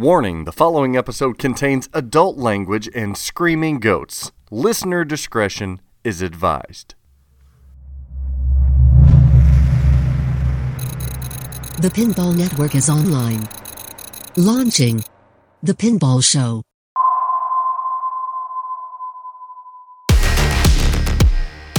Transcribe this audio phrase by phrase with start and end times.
[0.00, 4.32] Warning the following episode contains adult language and screaming goats.
[4.50, 6.94] Listener discretion is advised.
[11.82, 13.46] The Pinball Network is online.
[14.38, 15.04] Launching
[15.62, 16.62] The Pinball Show.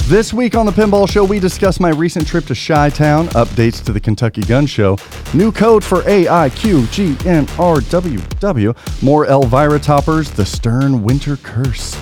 [0.06, 3.82] This week on the Pinball Show, we discuss my recent trip to Chi Town, updates
[3.84, 4.98] to the Kentucky Gun Show,
[5.32, 11.96] new code for AIQGNRWW, more Elvira toppers, the Stern Winter Curse.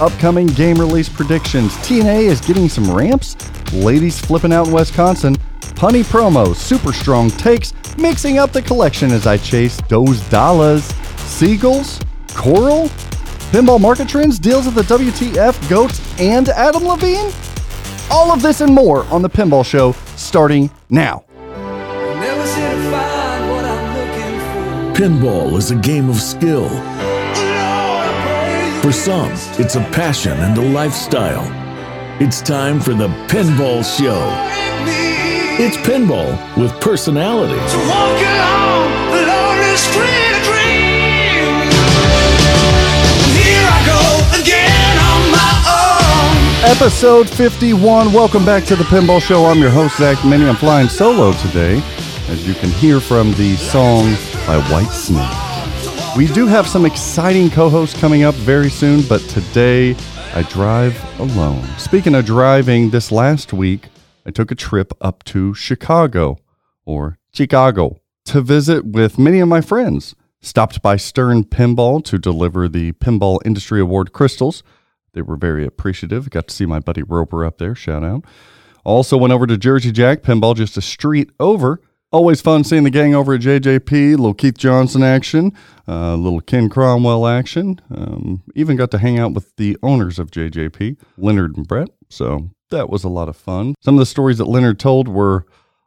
[0.00, 1.72] Upcoming game release predictions.
[1.76, 3.36] TNA is getting some ramps,
[3.72, 9.28] ladies flipping out in Wisconsin, punny promos, super strong takes, mixing up the collection as
[9.28, 10.82] I chase those dollars,
[11.16, 12.00] seagulls,
[12.34, 12.90] coral,
[13.54, 17.30] pinball market trends, deals of the WTF, goats, and Adam Levine?
[18.10, 21.24] All of this and more on the Pinball Show starting now.
[21.38, 25.00] Never seem to find what I'm for.
[25.00, 26.62] Pinball is a game of skill.
[26.62, 29.30] Lord, I praise For some,
[29.64, 31.46] it's a passion and a lifestyle.
[32.20, 34.20] It's time for the Pinball Show.
[35.62, 37.54] It's pinball with personality.
[37.54, 40.23] to walk along the lonely street of
[46.66, 48.10] Episode 51.
[48.10, 49.44] Welcome back to the Pinball Show.
[49.44, 50.48] I'm your host, Zach Meny.
[50.48, 51.76] I'm flying solo today,
[52.28, 54.04] as you can hear from the song
[54.46, 56.16] by Whitesnake.
[56.16, 59.94] We do have some exciting co hosts coming up very soon, but today
[60.32, 61.62] I drive alone.
[61.76, 63.88] Speaking of driving, this last week
[64.24, 66.38] I took a trip up to Chicago
[66.86, 70.14] or Chicago to visit with many of my friends.
[70.40, 74.62] Stopped by Stern Pinball to deliver the Pinball Industry Award crystals.
[75.14, 76.30] They were very appreciative.
[76.30, 77.74] Got to see my buddy Roper up there.
[77.74, 78.24] Shout out.
[78.84, 81.80] Also went over to Jersey Jack Pinball just a street over.
[82.12, 84.10] Always fun seeing the gang over at JJP.
[84.10, 85.52] Little Keith Johnson action,
[85.88, 87.80] uh, little Ken Cromwell action.
[87.92, 91.88] Um, even got to hang out with the owners of JJP, Leonard and Brett.
[92.08, 93.74] So that was a lot of fun.
[93.80, 95.44] Some of the stories that Leonard told were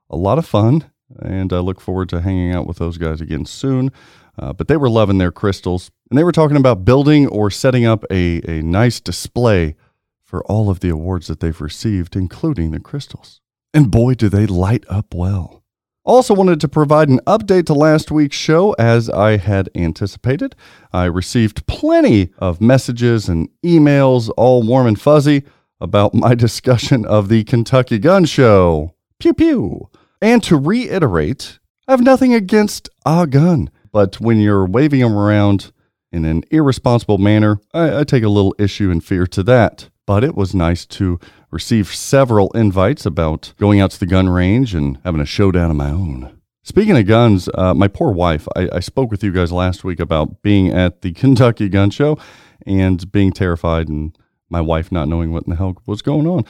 [0.09, 3.46] a lot of fun, and I look forward to hanging out with those guys again
[3.46, 3.91] soon.
[4.40, 7.85] Uh, but they were loving their crystals, and they were talking about building or setting
[7.85, 9.75] up a, a nice display
[10.23, 13.41] for all of the awards that they've received, including the crystals.
[13.73, 15.63] And boy, do they light up well.
[16.03, 20.56] Also, wanted to provide an update to last week's show as I had anticipated.
[20.94, 25.44] I received plenty of messages and emails, all warm and fuzzy,
[25.81, 28.96] about my discussion of the Kentucky Gun Show.
[29.19, 29.90] Pew pew.
[30.22, 35.72] And to reiterate, I have nothing against a gun, but when you're waving them around
[36.12, 39.90] in an irresponsible manner, I, I take a little issue and fear to that.
[40.06, 41.19] But it was nice to
[41.51, 45.75] receive several invites about going out to the gun range and having a showdown of
[45.75, 46.40] my own.
[46.63, 50.00] Speaking of guns, uh, my poor wife, I, I spoke with you guys last week
[50.00, 52.17] about being at the Kentucky Gun Show
[52.66, 54.17] and being terrified and
[54.50, 56.46] my wife not knowing what in the hell was going on.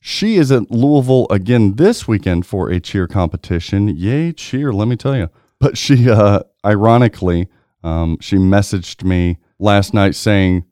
[0.00, 3.88] She is at Louisville again this weekend for a cheer competition.
[3.88, 5.28] Yay, cheer, let me tell you.
[5.60, 7.48] But she, uh, ironically,
[7.82, 10.64] um, she messaged me last night saying,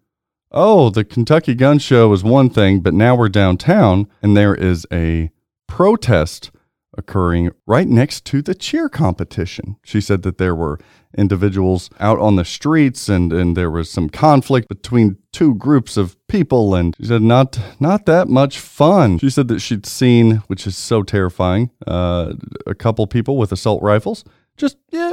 [0.52, 4.84] Oh, the Kentucky Gun Show is one thing, but now we're downtown and there is
[4.92, 5.30] a
[5.68, 6.50] protest
[6.98, 9.76] occurring right next to the cheer competition.
[9.84, 10.80] She said that there were
[11.16, 16.16] individuals out on the streets and, and there was some conflict between two groups of
[16.26, 19.18] people and she said not not that much fun.
[19.18, 22.32] She said that she'd seen, which is so terrifying, uh,
[22.66, 24.24] a couple people with assault rifles
[24.56, 25.12] just yeah,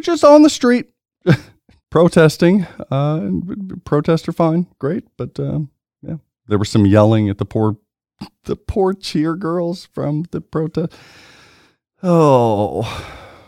[0.00, 0.86] just on the street
[1.90, 2.66] protesting.
[2.90, 3.30] Uh,
[3.84, 5.70] protests are fine, great, but um,
[6.02, 6.16] yeah,
[6.46, 7.76] there was some yelling at the poor,
[8.44, 10.94] the poor cheer girls from the protest.
[12.02, 12.84] Oh,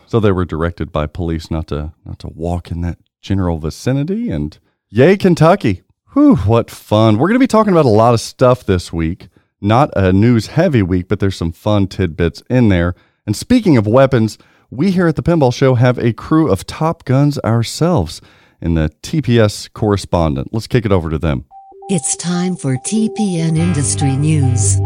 [0.05, 4.29] so they were directed by police not to not to walk in that general vicinity.
[4.29, 4.57] And
[4.89, 5.83] yay, Kentucky!
[6.13, 7.17] Whew, what fun!
[7.17, 9.29] We're going to be talking about a lot of stuff this week.
[9.61, 12.95] Not a news heavy week, but there's some fun tidbits in there.
[13.25, 14.37] And speaking of weapons,
[14.71, 18.21] we here at the Pinball Show have a crew of Top Guns ourselves
[18.61, 20.53] in the TPS correspondent.
[20.53, 21.43] Let's kick it over to them.
[21.89, 24.77] It's time for TPN Industry News.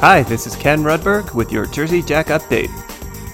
[0.00, 2.68] Hi, this is Ken Rudberg with your Jersey Jack update.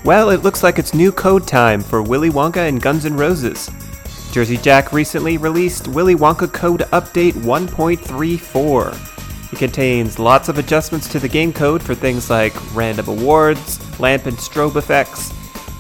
[0.05, 3.71] Well, it looks like it's new code time for Willy Wonka and Guns N' Roses.
[4.31, 9.12] Jersey Jack recently released Willy Wonka Code Update 1.34.
[9.53, 14.25] It contains lots of adjustments to the game code for things like random awards, lamp
[14.25, 15.33] and strobe effects,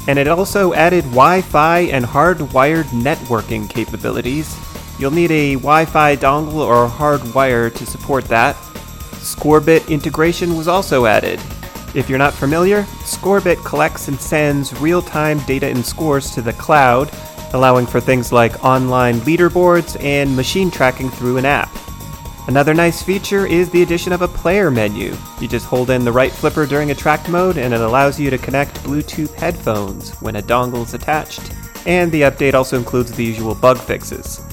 [0.06, 4.54] and it also added Wi Fi and hardwired networking capabilities.
[4.98, 8.56] You'll need a Wi Fi dongle or hardwire to support that.
[9.22, 11.40] Scorebit integration was also added.
[11.94, 16.52] If you're not familiar, Scorebit collects and sends real time data and scores to the
[16.54, 17.10] cloud,
[17.54, 21.70] allowing for things like online leaderboards and machine tracking through an app.
[22.48, 25.16] Another nice feature is the addition of a player menu.
[25.40, 28.38] You just hold in the right flipper during attract mode, and it allows you to
[28.38, 31.52] connect Bluetooth headphones when a dongle is attached.
[31.86, 34.44] And the update also includes the usual bug fixes.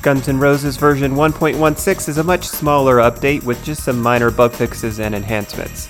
[0.00, 4.52] Guns N' Roses version 1.16 is a much smaller update with just some minor bug
[4.52, 5.88] fixes and enhancements.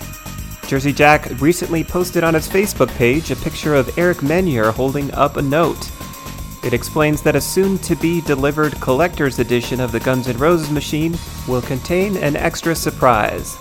[0.66, 5.36] Jersey Jack recently posted on his Facebook page a picture of Eric Meunier holding up
[5.36, 5.90] a note.
[6.62, 10.70] It explains that a soon to be delivered collector's edition of the Guns N' Roses
[10.70, 11.16] machine
[11.48, 13.56] will contain an extra surprise.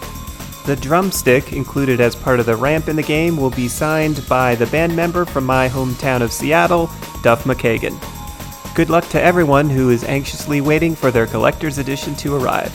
[0.66, 4.56] The drumstick, included as part of the ramp in the game, will be signed by
[4.56, 6.88] the band member from my hometown of Seattle,
[7.24, 7.98] Duff McKagan.
[8.76, 12.72] Good luck to everyone who is anxiously waiting for their collector's edition to arrive.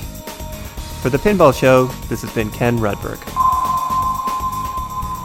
[1.03, 3.20] For the Pinball Show, this has been Ken Rudberg.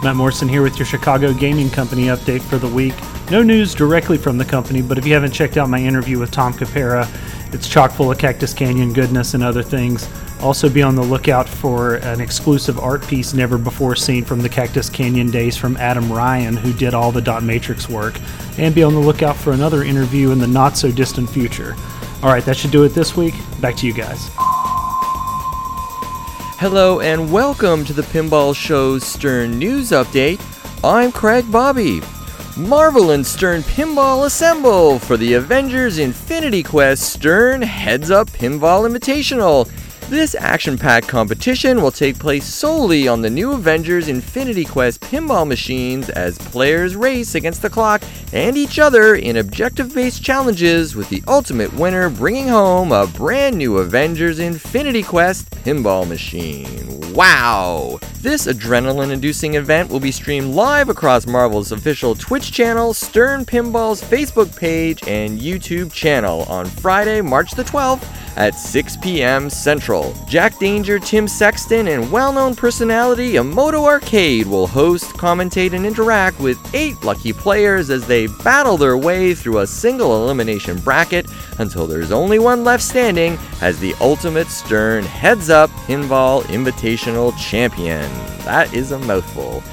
[0.03, 2.93] Matt Morrison here with your Chicago Gaming Company update for the week.
[3.31, 6.31] No news directly from the company, but if you haven't checked out my interview with
[6.31, 7.07] Tom Kopera,
[7.53, 10.09] it's chock full of Cactus Canyon goodness and other things.
[10.41, 14.49] Also, be on the lookout for an exclusive art piece never before seen from the
[14.49, 18.19] Cactus Canyon days from Adam Rhine, who did all the dot matrix work.
[18.57, 21.75] And be on the lookout for another interview in the not so distant future.
[22.23, 23.35] All right, that should do it this week.
[23.61, 24.27] Back to you guys.
[26.57, 30.41] Hello and welcome to the Pinball Show's Stern News Update.
[30.83, 32.01] I'm Craig Bobby.
[32.59, 39.71] Marvel and Stern Pinball assemble for the Avengers Infinity Quest Stern Heads Up Pinball Invitational.
[40.09, 45.47] This action packed competition will take place solely on the new Avengers Infinity Quest pinball
[45.47, 48.01] machines as players race against the clock
[48.33, 53.57] and each other in objective based challenges, with the ultimate winner bringing home a brand
[53.57, 57.13] new Avengers Infinity Quest pinball machine.
[57.13, 57.99] Wow!
[58.21, 64.01] This adrenaline inducing event will be streamed live across Marvel's official Twitch channel, Stern Pinball's
[64.01, 68.05] Facebook page, and YouTube channel on Friday, March the 12th
[68.35, 69.49] at 6 p.m.
[69.49, 70.13] Central.
[70.27, 76.39] Jack Danger, Tim Sexton, and well known personality Emoto Arcade will host, commentate, and interact
[76.39, 81.25] with eight lucky players as they battle their way through a single elimination bracket
[81.59, 88.08] until there's only one left standing as the ultimate Stern Heads Up Pinball Invitational Champion.
[88.45, 89.63] That is a mouthful.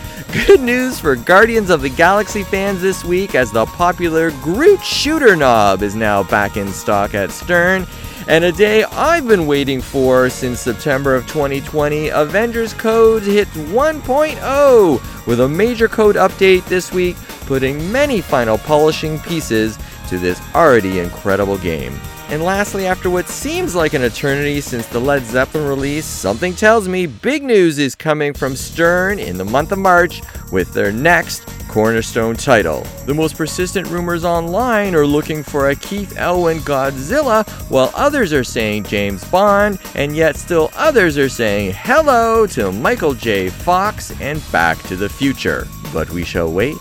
[0.47, 5.37] Good news for Guardians of the Galaxy fans this week as the popular Groot Shooter
[5.37, 7.87] Knob is now back in stock at Stern.
[8.29, 15.27] And a day I've been waiting for since September of 2020, Avengers Code hit 1.0
[15.27, 17.17] with a major code update this week,
[17.47, 19.79] putting many final polishing pieces
[20.09, 21.99] to this already incredible game.
[22.29, 26.89] And lastly, after what seems like an eternity since the Led Zeppelin release, something tells
[26.89, 30.21] me big news is coming from Stern in the month of March
[30.51, 32.85] with their next cornerstone title.
[33.05, 38.45] The most persistent rumors online are looking for a Keith Elwin Godzilla, while others are
[38.45, 43.51] saying James Bond, and yet still others are saying hello to Michael J.
[43.51, 45.69] Fox and Back to the Future.
[45.93, 46.77] But we shall wait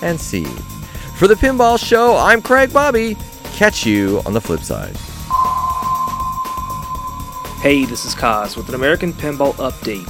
[0.00, 0.46] and see.
[1.16, 3.16] For the Pinball Show, I'm Craig Bobby.
[3.54, 4.94] Catch you on the flip side.
[7.62, 10.06] Hey, this is Kaz with an American Pinball update.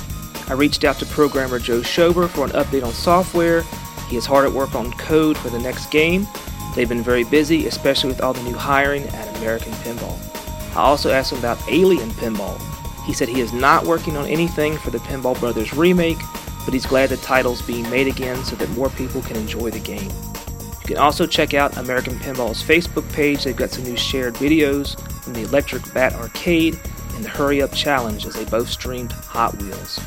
[0.51, 3.63] I reached out to programmer Joe Schober for an update on software.
[4.09, 6.27] He is hard at work on code for the next game.
[6.75, 10.19] They've been very busy, especially with all the new hiring at American Pinball.
[10.75, 12.61] I also asked him about Alien Pinball.
[13.05, 16.19] He said he is not working on anything for the Pinball Brothers remake,
[16.65, 19.79] but he's glad the title's being made again so that more people can enjoy the
[19.79, 20.11] game.
[20.87, 23.43] You can also check out American Pinball's Facebook page.
[23.43, 26.79] They've got some new shared videos from the Electric Bat Arcade
[27.17, 29.99] and the Hurry Up Challenge as they both streamed Hot Wheels.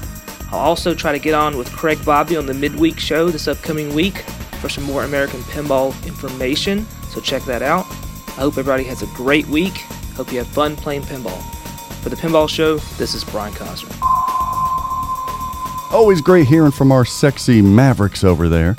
[0.53, 3.93] I'll also try to get on with Craig Bobby on the midweek show this upcoming
[3.93, 4.19] week
[4.61, 7.85] for some more American Pinball information, so check that out.
[8.29, 9.79] I hope everybody has a great week.
[10.15, 11.43] Hope you have fun playing pinball.
[12.01, 13.93] For the Pinball Show, this is Brian Cosner.
[15.91, 18.77] Always great hearing from our sexy Mavericks over there.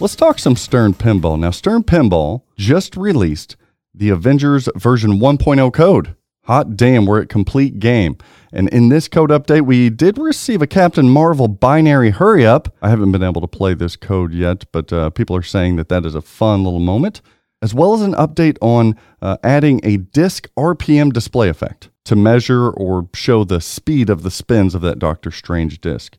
[0.00, 1.38] Let's talk some Stern Pinball.
[1.38, 3.56] Now, Stern Pinball just released
[3.94, 6.16] the Avengers version 1.0 code.
[6.42, 8.18] Hot damn, we're at complete game.
[8.52, 12.74] And in this code update, we did receive a Captain Marvel binary hurry up.
[12.82, 15.88] I haven't been able to play this code yet, but uh, people are saying that
[15.90, 17.22] that is a fun little moment,
[17.62, 22.68] as well as an update on uh, adding a disk RPM display effect to measure
[22.68, 26.18] or show the speed of the spins of that Doctor Strange disc.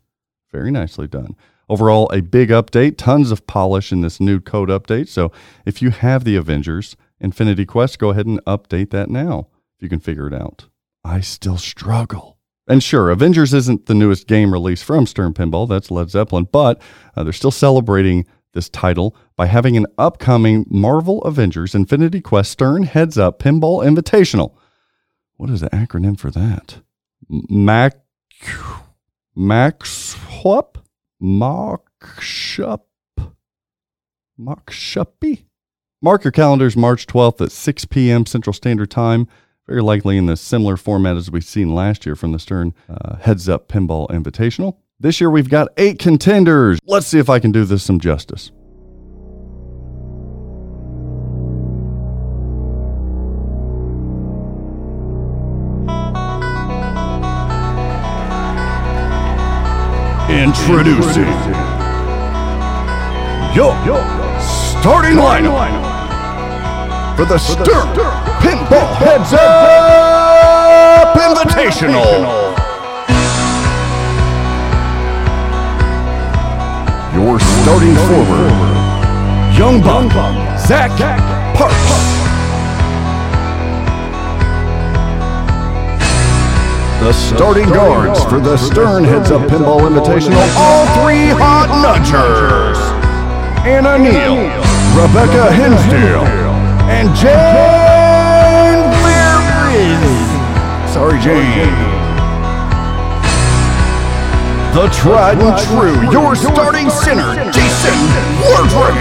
[0.51, 1.35] Very nicely done.
[1.67, 5.07] Overall, a big update, tons of polish in this new code update.
[5.07, 5.31] So
[5.65, 9.89] if you have the Avengers Infinity Quest, go ahead and update that now if you
[9.89, 10.65] can figure it out.
[11.03, 15.91] I still struggle And sure, Avengers isn't the newest game release from Stern Pinball, that's
[15.91, 16.81] Led Zeppelin, but
[17.15, 22.83] uh, they're still celebrating this title by having an upcoming Marvel Avengers Infinity Quest Stern
[22.83, 24.55] Heads Up Pinball Invitational.
[25.37, 26.79] What is the acronym for that?
[27.29, 27.97] Mac
[29.35, 30.77] Max Whup?
[31.21, 32.81] Mockshup?
[34.39, 35.45] Mockshuppy?
[36.01, 38.25] Mark your calendars March 12th at 6 p.m.
[38.25, 39.27] Central Standard Time,
[39.67, 43.15] very likely in the similar format as we've seen last year from the Stern uh,
[43.17, 44.77] Heads Up Pinball Invitational.
[44.99, 46.79] This year we've got eight contenders.
[46.85, 48.51] Let's see if I can do this some justice.
[60.61, 61.25] Introducing
[63.53, 63.75] Yo,
[64.39, 65.85] starting lineup
[67.15, 67.87] for the Stern
[68.39, 72.55] Pinball Heads Up Invitational.
[77.13, 78.55] Your starting forward,
[79.57, 80.09] Young Buck,
[80.57, 80.91] Zach
[81.57, 82.14] Parks.
[87.01, 92.77] The starting guards for the Stern Heads Up Pinball Invitational, all three hot nudgers.
[93.65, 94.37] Anna Neal,
[94.95, 96.25] Rebecca Hinsdale,
[96.89, 99.91] and Jane Leary.
[100.91, 101.95] Sorry, Jane.
[104.73, 107.97] The tried and true, your starting center, Jason
[108.41, 108.97] Wardrick.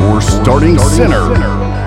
[0.00, 1.34] Your starting center,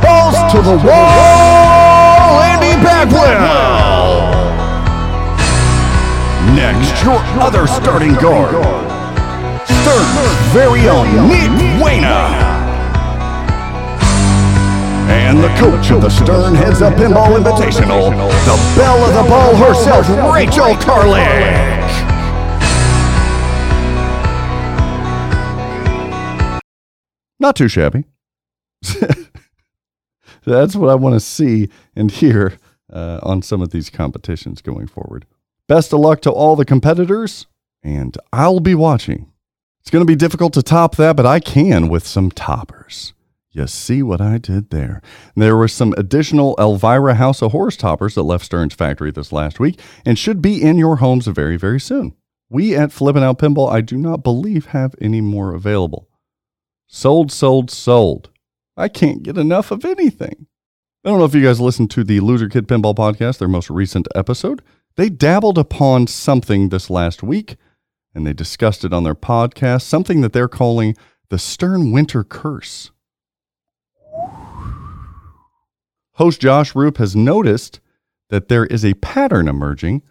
[0.08, 4.32] balls to the wall, Andy Bagwell.
[6.56, 8.56] Next, your other starting guard,
[9.68, 12.56] Stern's very own Nick Wayna.
[15.10, 18.12] And the coach of the Stern Heads Up Pinball Invitational,
[18.46, 21.68] the belle of the ball herself, Rachel Carlick.
[27.40, 28.06] Not too shabby.
[30.52, 32.58] That's what I want to see and hear
[32.92, 35.26] uh, on some of these competitions going forward.
[35.68, 37.48] Best of luck to all the competitors,
[37.84, 39.32] and I'll be watching.
[39.82, 43.14] It's going to be difficult to top that, but I can with some toppers.
[43.52, 45.02] You see what I did there?
[45.36, 49.60] There were some additional Elvira House of Horrors toppers that left Stern's factory this last
[49.60, 52.16] week and should be in your homes very, very soon.
[52.50, 56.08] We at Flippin' Out Pinball, I do not believe have any more available.
[56.88, 58.30] Sold, sold, sold.
[58.78, 60.46] I can't get enough of anything.
[61.04, 63.70] I don't know if you guys listened to the Loser Kid Pinball podcast, their most
[63.70, 64.62] recent episode.
[64.96, 67.56] They dabbled upon something this last week
[68.14, 70.96] and they discussed it on their podcast, something that they're calling
[71.30, 72.92] the Stern Winter Curse.
[76.14, 77.80] Host Josh Roop has noticed
[78.30, 80.02] that there is a pattern emerging,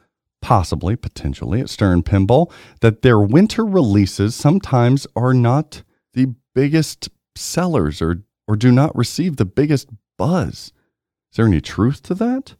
[0.40, 5.82] possibly, potentially, at Stern Pinball, that their winter releases sometimes are not
[6.14, 10.72] the biggest sellers or, or do not receive the biggest buzz.
[11.30, 12.54] Is there any truth to that?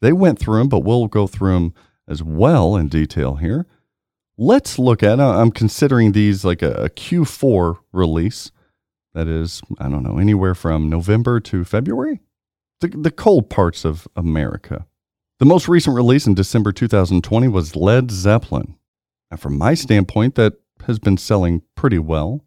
[0.00, 1.74] They went through them, but we'll go through them
[2.06, 3.66] as well in detail here.
[4.36, 8.52] Let's look at, uh, I'm considering these like a, a Q4 release.
[9.14, 12.20] That is, I don't know, anywhere from November to February
[12.80, 14.86] the, the cold parts of America.
[15.38, 18.76] The most recent release in December 2020 was Led Zeppelin.
[19.30, 20.54] And from my standpoint, that
[20.86, 22.44] has been selling pretty well.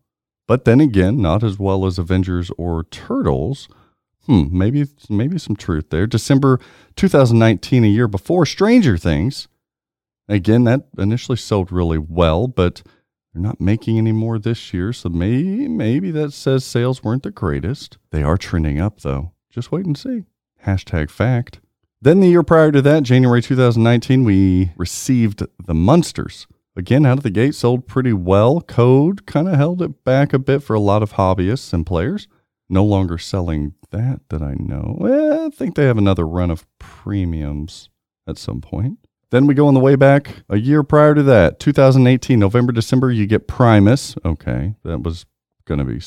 [0.52, 3.70] But then again, not as well as Avengers or Turtles.
[4.26, 6.06] Hmm, maybe maybe some truth there.
[6.06, 6.60] December
[6.98, 9.48] 2019, a year before Stranger Things.
[10.28, 12.84] Again, that initially sold really well, but
[13.34, 17.32] they're not making any more this year, so maybe maybe that says sales weren't the
[17.32, 17.98] greatest.
[18.10, 19.32] They are trending up though.
[19.50, 20.26] Just wait and see.
[20.66, 21.62] Hashtag fact.
[22.02, 26.46] Then the year prior to that, January 2019, we received the Munsters.
[26.76, 28.62] Again, out of the gate, sold pretty well.
[28.62, 32.28] Code kind of held it back a bit for a lot of hobbyists and players.
[32.70, 34.96] No longer selling that that I know.
[34.98, 37.90] Well, I think they have another run of premiums
[38.26, 39.00] at some point.
[39.32, 43.12] Then we go on the way back a year prior to that, 2018, November, December,
[43.12, 44.16] you get Primus.
[44.26, 45.26] Okay, that was
[45.66, 46.02] going to be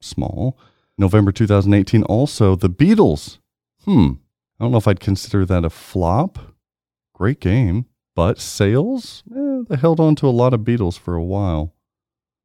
[0.00, 0.58] small.
[0.98, 3.38] November 2018, also the Beatles.
[3.84, 4.12] Hmm,
[4.58, 6.38] I don't know if I'd consider that a flop.
[7.14, 9.22] Great game, but sales?
[9.30, 11.74] Eh, they held on to a lot of Beatles for a while.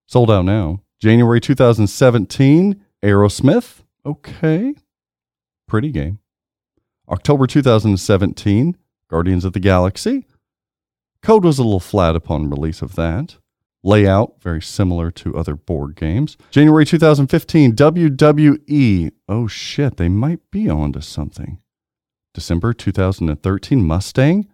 [0.08, 0.82] Sold out now.
[1.00, 3.84] January 2017, Aerosmith.
[4.06, 4.74] Okay,
[5.68, 6.20] pretty game.
[7.10, 8.77] October 2017,
[9.10, 10.25] Guardians of the Galaxy.
[11.22, 13.38] Code was a little flat upon release of that.
[13.84, 16.38] Layout, very similar to other board games.
[16.51, 19.12] January 2015, WWE.
[19.27, 21.60] Oh shit, they might be onto something.
[22.34, 24.48] December 2013 Mustang,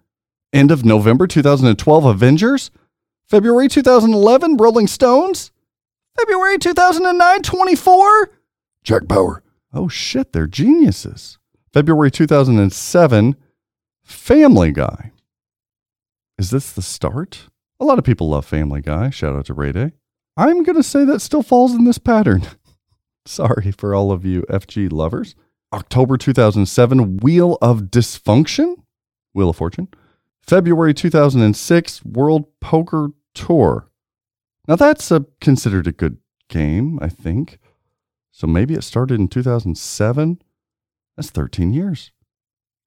[0.58, 2.72] end of November 2012 Avengers,
[3.30, 5.52] February 2011 Rolling Stones,
[6.18, 8.32] February 2009 24
[8.84, 9.44] Jack Bauer.
[9.72, 11.38] Oh shit, they're geniuses.
[11.74, 13.36] February 2007
[14.04, 15.12] Family Guy.
[16.40, 17.50] Is this the start?
[17.80, 19.12] A lot of people love Family Guy.
[19.12, 19.92] Shout out to Ray Day.
[20.36, 22.44] I'm going to say that still falls in this pattern.
[23.26, 25.36] Sorry for all of you FG lovers.
[25.74, 28.76] October 2007, Wheel of Dysfunction,
[29.34, 29.90] Wheel of Fortune.
[30.48, 33.90] February 2006, World Poker Tour.
[34.68, 36.18] Now that's a, considered a good
[36.50, 37.60] game, I think.
[38.32, 40.42] So maybe it started in 2007.
[41.16, 42.12] That's 13 years.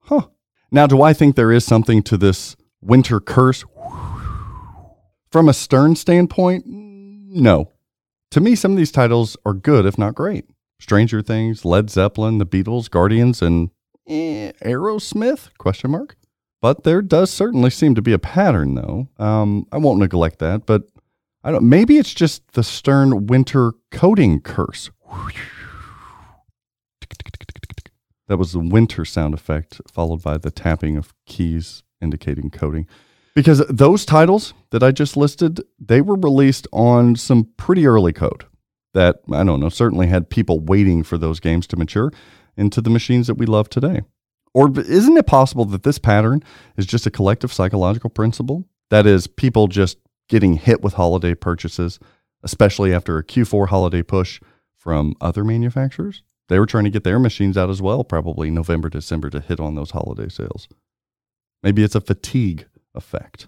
[0.03, 0.29] Huh.
[0.71, 3.65] Now, do I think there is something to this winter curse?
[5.31, 7.73] From a Stern standpoint, no.
[8.31, 10.47] To me, some of these titles are good, if not great.
[10.81, 13.71] Stranger Things, Led Zeppelin, The Beatles, Guardians, and
[14.09, 15.51] eh, Aerosmith?
[15.59, 16.17] Question mark.
[16.63, 19.09] But there does certainly seem to be a pattern, though.
[19.19, 20.83] Um, I won't neglect that, but
[21.43, 21.69] I don't.
[21.69, 24.91] Maybe it's just the Stern winter coding curse.
[28.29, 32.87] That was the winter sound effect, followed by the tapping of keys indicating coding.
[33.35, 38.45] Because those titles that I just listed, they were released on some pretty early code
[38.93, 42.13] that, I don't know, certainly had people waiting for those games to mature
[42.57, 44.03] into the machines that we love today.
[44.53, 46.43] Or isn't it possible that this pattern
[46.77, 48.67] is just a collective psychological principle?
[48.91, 51.99] That is, people just getting hit with holiday purchases,
[52.43, 54.41] especially after a Q4 holiday push
[54.77, 56.23] from other manufacturers?
[56.49, 59.61] They were trying to get their machines out as well, probably November, December, to hit
[59.61, 60.67] on those holiday sales.
[61.63, 63.47] Maybe it's a fatigue effect.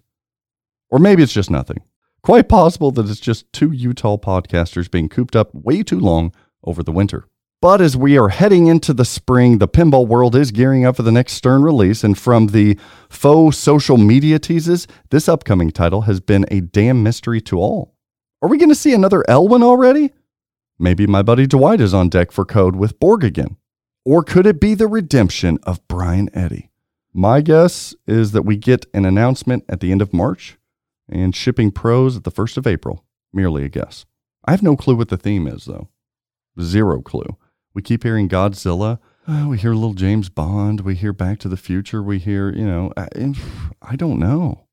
[0.88, 1.78] Or maybe it's just nothing.
[2.22, 6.32] Quite possible that it's just two Utah podcasters being cooped up way too long
[6.62, 7.26] over the winter.
[7.62, 11.04] But as we are heading into the spring, the pinball world is gearing up for
[11.04, 12.02] the next Stern release.
[12.02, 12.76] And from the
[13.08, 17.94] faux social media teases, this upcoming title has been a damn mystery to all.
[18.42, 20.10] Are we going to see another Elwin already?
[20.76, 23.56] Maybe my buddy Dwight is on deck for code with Borg again.
[24.04, 26.72] Or could it be the redemption of Brian Eddy?
[27.14, 30.58] My guess is that we get an announcement at the end of March
[31.08, 33.04] and shipping pros at the 1st of April.
[33.32, 34.04] Merely a guess.
[34.44, 35.90] I have no clue what the theme is, though.
[36.60, 37.36] Zero clue.
[37.74, 38.98] We keep hearing Godzilla.
[39.26, 40.80] Uh, we hear little James Bond.
[40.80, 42.02] We hear Back to the Future.
[42.02, 43.08] We hear, you know, I,
[43.82, 44.66] I don't know.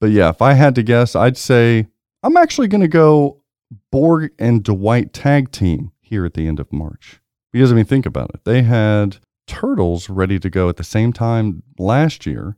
[0.00, 1.86] But yeah, if I had to guess, I'd say
[2.22, 3.42] I'm actually going to go
[3.90, 7.20] Borg and Dwight tag team here at the end of March.
[7.52, 8.44] Because, I mean, think about it.
[8.44, 12.56] They had Turtles ready to go at the same time last year,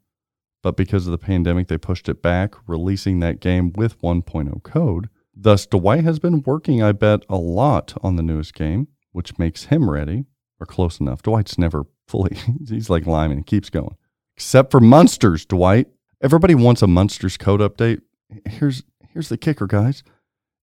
[0.63, 5.09] but because of the pandemic, they pushed it back, releasing that game with 1.0 code.
[5.35, 9.65] Thus, Dwight has been working, I bet, a lot on the newest game, which makes
[9.65, 10.27] him ready
[10.61, 11.23] or close enough.
[11.23, 12.37] Dwight's never fully,
[12.69, 13.97] he's like Lyman, he keeps going.
[14.37, 15.89] Except for Munsters, Dwight.
[16.21, 18.03] Everybody wants a Munsters code update.
[18.45, 20.03] Here's here's the kicker, guys.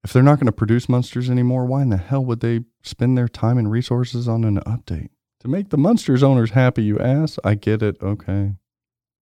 [0.04, 3.18] If they're not going to produce Munsters anymore, why in the hell would they spend
[3.18, 5.10] their time and resources on an update?
[5.40, 7.40] To make the Munsters owners happy, you ass.
[7.44, 7.98] I get it.
[8.04, 8.52] Okay.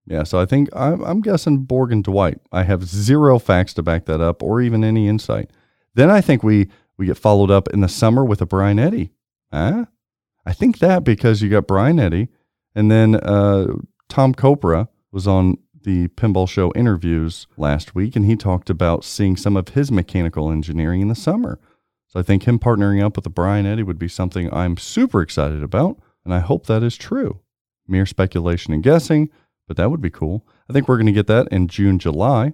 [0.06, 2.40] Yeah, so I think I'm, I'm guessing Borg and Dwight.
[2.52, 5.52] I have zero facts to back that up or even any insight.
[5.94, 6.68] Then I think we,
[6.98, 9.12] we get followed up in the summer with a Brian Eddy.
[9.52, 9.86] Huh?
[10.46, 12.30] I think that because you got Brian Eddy
[12.74, 13.68] and then uh,
[14.10, 19.36] Tom Kopera was on the Pinball Show interviews last week, and he talked about seeing
[19.36, 21.60] some of his mechanical engineering in the summer.
[22.08, 25.22] So I think him partnering up with the Brian Eddy would be something I'm super
[25.22, 27.40] excited about, and I hope that is true.
[27.88, 29.30] Mere speculation and guessing,
[29.68, 30.46] but that would be cool.
[30.70, 32.54] I think we're going to get that in June, July.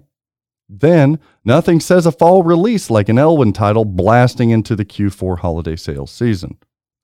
[0.68, 5.76] Then, nothing says a fall release like an Elwin title blasting into the Q4 holiday
[5.76, 6.58] sales season.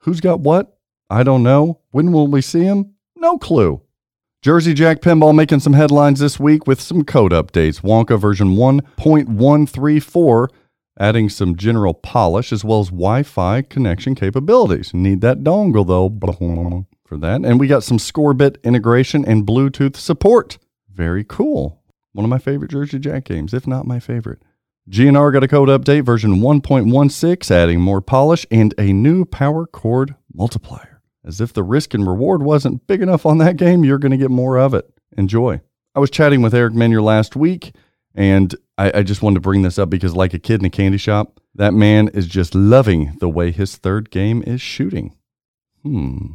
[0.05, 0.77] Who's got what?
[1.09, 1.81] I don't know.
[1.91, 2.95] When will we see him?
[3.17, 3.81] No clue.
[4.43, 7.81] Jersey Jack Pinball making some headlines this week with some code updates.
[7.81, 10.49] Wonka version 1.134
[11.01, 14.93] adding some general polish as well as Wi-Fi connection capabilities.
[14.93, 17.43] Need that dongle though for that.
[17.43, 20.59] And we got some Scorebit integration and Bluetooth support.
[20.93, 21.83] Very cool.
[22.13, 24.43] One of my favorite Jersey Jack games, if not my favorite.
[24.91, 30.15] GNR got a code update version 1.16 adding more polish and a new power chord
[30.35, 31.01] multiplier.
[31.25, 34.19] As if the risk and reward wasn't big enough on that game, you're going to
[34.19, 34.85] get more of it.
[35.17, 35.63] Enjoy.
[35.95, 37.75] I was chatting with Eric Meunier last week,
[38.15, 40.71] and I, I, just wanted to bring this up because, like a kid in a
[40.71, 45.17] candy shop, that man is just loving the way his third game is shooting.
[45.83, 46.33] Hmm.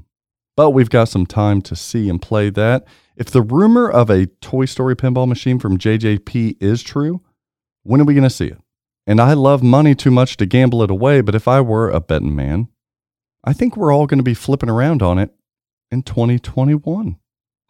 [0.55, 2.85] But we've got some time to see and play that.
[3.15, 7.21] If the rumor of a Toy Story pinball machine from JJP is true,
[7.89, 8.59] when are we going to see it?
[9.07, 11.99] And I love money too much to gamble it away, but if I were a
[11.99, 12.67] betting man,
[13.43, 15.33] I think we're all going to be flipping around on it
[15.89, 17.17] in 2021.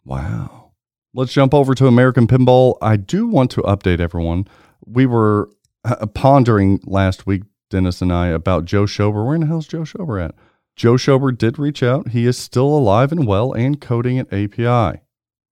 [0.04, 0.72] Wow.
[1.14, 2.76] Let's jump over to American Pinball.
[2.82, 4.46] I do want to update everyone.
[4.84, 5.48] We were
[5.84, 9.24] uh, pondering last week, Dennis and I, about Joe Schober.
[9.24, 10.34] Where in the hell's Joe Schober at?
[10.76, 12.08] Joe Schober did reach out.
[12.08, 15.00] He is still alive and well and coding at API.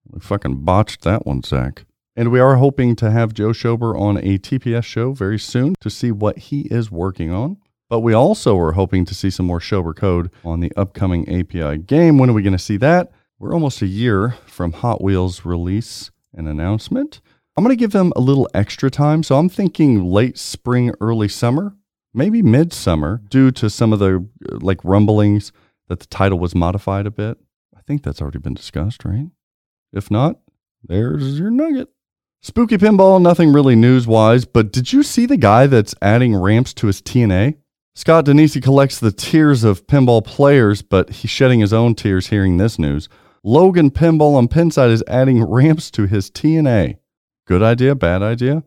[0.06, 1.86] We fucking botched that one, Zach.
[2.18, 5.88] And we are hoping to have Joe Schober on a TPS show very soon to
[5.88, 7.58] see what he is working on.
[7.88, 11.78] But we also are hoping to see some more Schober code on the upcoming API
[11.78, 12.18] game.
[12.18, 13.12] When are we going to see that?
[13.38, 17.20] We're almost a year from Hot Wheels release and announcement.
[17.56, 19.22] I'm going to give them a little extra time.
[19.22, 21.76] So I'm thinking late spring, early summer,
[22.12, 25.52] maybe midsummer, due to some of the uh, like rumblings
[25.86, 27.38] that the title was modified a bit.
[27.76, 29.28] I think that's already been discussed, right?
[29.92, 30.40] If not,
[30.82, 31.90] there's your nugget.
[32.40, 36.72] Spooky Pinball, nothing really news wise, but did you see the guy that's adding ramps
[36.74, 37.56] to his TNA?
[37.96, 42.56] Scott Danesi collects the tears of pinball players, but he's shedding his own tears hearing
[42.56, 43.08] this news.
[43.42, 46.98] Logan Pinball on Pinside is adding ramps to his TNA.
[47.44, 48.62] Good idea, bad idea?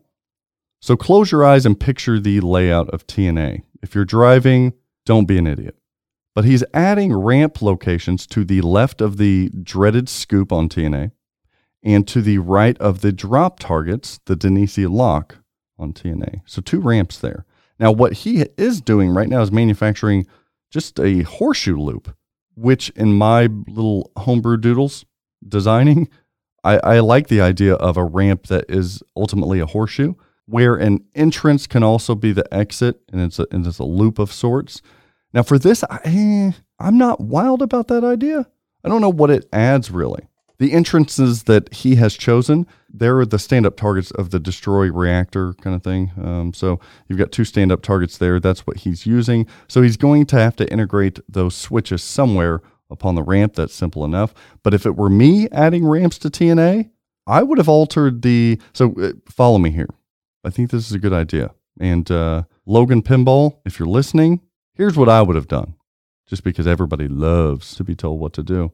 [0.82, 3.62] So close your eyes and picture the layout of TNA.
[3.82, 4.74] If you're driving,
[5.06, 5.76] don't be an idiot.
[6.34, 11.12] But he's adding ramp locations to the left of the dreaded scoop on TNA
[11.82, 15.38] and to the right of the drop targets, the Danesi lock
[15.78, 16.42] on TNA.
[16.46, 17.44] So two ramps there.
[17.78, 20.26] Now, what he is doing right now is manufacturing
[20.70, 22.14] just a horseshoe loop,
[22.54, 25.04] which in my little homebrew doodles
[25.46, 26.08] designing,
[26.64, 30.14] I, I like the idea of a ramp that is ultimately a horseshoe,
[30.46, 34.18] where an entrance can also be the exit, and it's a, and it's a loop
[34.18, 34.80] of sorts.
[35.32, 38.46] Now, for this, I, eh, I'm not wild about that idea.
[38.84, 40.28] I don't know what it adds really.
[40.62, 45.54] The entrances that he has chosen, they're the stand up targets of the destroy reactor
[45.54, 46.12] kind of thing.
[46.16, 48.38] Um, so you've got two stand up targets there.
[48.38, 49.48] That's what he's using.
[49.66, 53.56] So he's going to have to integrate those switches somewhere upon the ramp.
[53.56, 54.34] That's simple enough.
[54.62, 56.90] But if it were me adding ramps to TNA,
[57.26, 58.60] I would have altered the.
[58.72, 59.88] So uh, follow me here.
[60.44, 61.50] I think this is a good idea.
[61.80, 64.40] And uh, Logan Pinball, if you're listening,
[64.74, 65.74] here's what I would have done
[66.28, 68.70] just because everybody loves to be told what to do.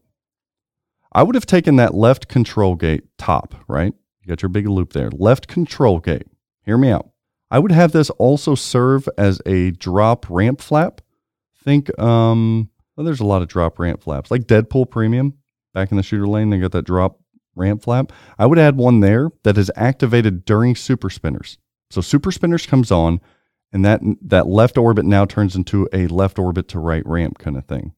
[1.12, 3.94] I would have taken that left control gate top, right?
[4.20, 5.10] You got your big loop there.
[5.10, 6.26] Left control gate.
[6.64, 7.10] Hear me out.
[7.50, 11.00] I would have this also serve as a drop ramp flap.
[11.64, 15.34] Think, um, well, there's a lot of drop ramp flaps, like Deadpool Premium
[15.72, 16.50] back in the shooter lane.
[16.50, 17.20] They got that drop
[17.54, 18.12] ramp flap.
[18.38, 21.58] I would add one there that is activated during super spinners.
[21.90, 23.20] So super spinners comes on,
[23.72, 27.56] and that that left orbit now turns into a left orbit to right ramp kind
[27.56, 27.94] of thing.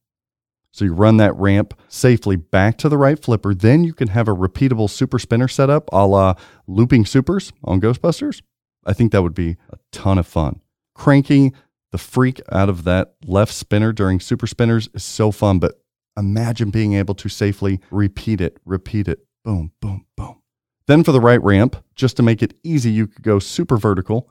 [0.72, 3.54] So you run that ramp safely back to the right flipper.
[3.54, 6.34] Then you can have a repeatable super spinner setup a la
[6.66, 8.42] looping supers on Ghostbusters.
[8.84, 10.60] I think that would be a ton of fun.
[10.94, 11.54] Cranking
[11.92, 15.82] the freak out of that left spinner during super spinners is so fun, but
[16.16, 20.40] imagine being able to safely repeat it, repeat it, boom, boom, boom.
[20.86, 24.30] Then for the right ramp, just to make it easy, you could go super vertical,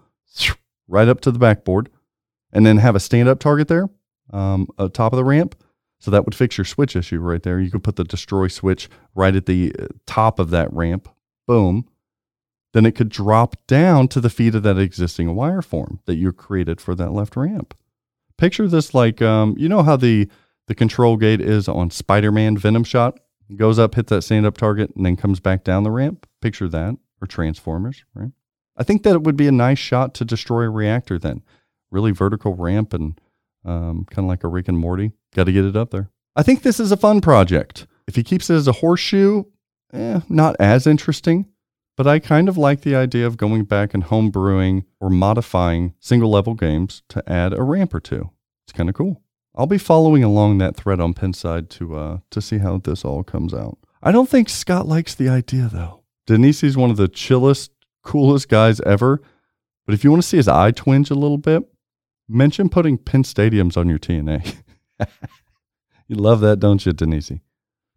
[0.87, 1.89] right up to the backboard,
[2.51, 3.89] and then have a stand up target there,
[4.31, 5.55] um, top of the ramp
[5.99, 7.59] so that would fix your switch issue right there.
[7.59, 11.09] You could put the destroy switch right at the uh, top of that ramp.
[11.45, 11.87] Boom.
[12.73, 16.31] Then it could drop down to the feet of that existing wire form that you
[16.31, 17.73] created for that left ramp.
[18.37, 20.29] Picture this like um, you know how the
[20.67, 23.19] the control gate is on Spider-Man Venom Shot.
[23.55, 26.27] Goes up, hits that stand-up target, and then comes back down the ramp.
[26.39, 28.29] Picture that, or Transformers, right?
[28.77, 31.41] I think that it would be a nice shot to destroy a reactor then.
[31.89, 33.19] Really vertical ramp and
[33.65, 35.11] um, kind of like a Rick and Morty.
[35.35, 36.09] Got to get it up there.
[36.35, 37.87] I think this is a fun project.
[38.07, 39.43] If he keeps it as a horseshoe,
[39.93, 41.45] eh, not as interesting.
[41.97, 46.29] But I kind of like the idea of going back and homebrewing or modifying single
[46.29, 48.29] level games to add a ramp or two.
[48.65, 49.21] It's kind of cool.
[49.53, 53.23] I'll be following along that thread on Pinside to uh, to see how this all
[53.23, 53.77] comes out.
[54.01, 56.03] I don't think Scott likes the idea though.
[56.25, 57.71] Denise is one of the chillest,
[58.03, 59.21] coolest guys ever.
[59.85, 61.63] But if you want to see his eye twinge a little bit,
[62.29, 64.55] mention putting pin stadiums on your TNA.
[66.07, 67.31] you love that, don't you, Denise?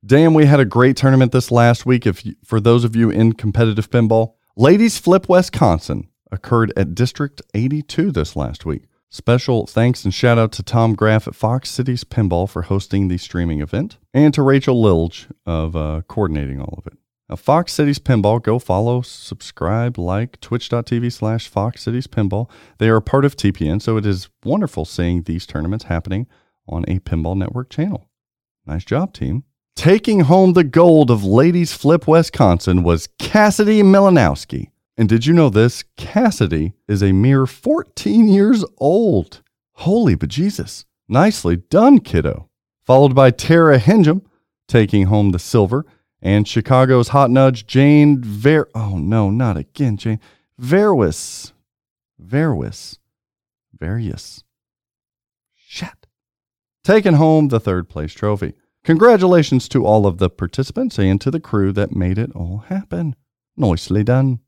[0.04, 2.06] Damn, we had a great tournament this last week.
[2.06, 7.40] If you, for those of you in competitive pinball, Ladies Flip Wisconsin occurred at District
[7.54, 8.82] 82 this last week.
[9.08, 13.18] Special thanks and shout out to Tom Graff at Fox Cities Pinball for hosting the
[13.18, 16.98] streaming event, and to Rachel Lilge of uh, coordinating all of it.
[17.28, 22.50] Now, Fox Cities Pinball, go follow, subscribe, like twitch.tv slash Fox Cities Pinball.
[22.78, 26.26] They are a part of TPN, so it is wonderful seeing these tournaments happening
[26.68, 28.08] on a Pinball Network channel.
[28.66, 29.44] Nice job, team.
[29.74, 34.70] Taking home the gold of Ladies Flip Wisconsin was Cassidy Milanowski.
[34.96, 35.84] And did you know this?
[35.96, 39.42] Cassidy is a mere 14 years old.
[39.72, 40.84] Holy bejesus.
[41.08, 42.48] Nicely done, kiddo.
[42.84, 44.22] Followed by Tara Hingham
[44.68, 45.86] taking home the silver
[46.22, 48.68] and Chicago's hot nudge Jane Ver.
[48.74, 50.20] Oh no, not again, Jane
[50.60, 51.52] Verwys.
[52.24, 52.98] Verwys.
[53.76, 54.44] Various.
[55.54, 56.06] Shit.
[56.84, 58.54] Taking home the third place trophy.
[58.84, 63.14] Congratulations to all of the participants and to the crew that made it all happen.
[63.56, 64.40] Nicely done.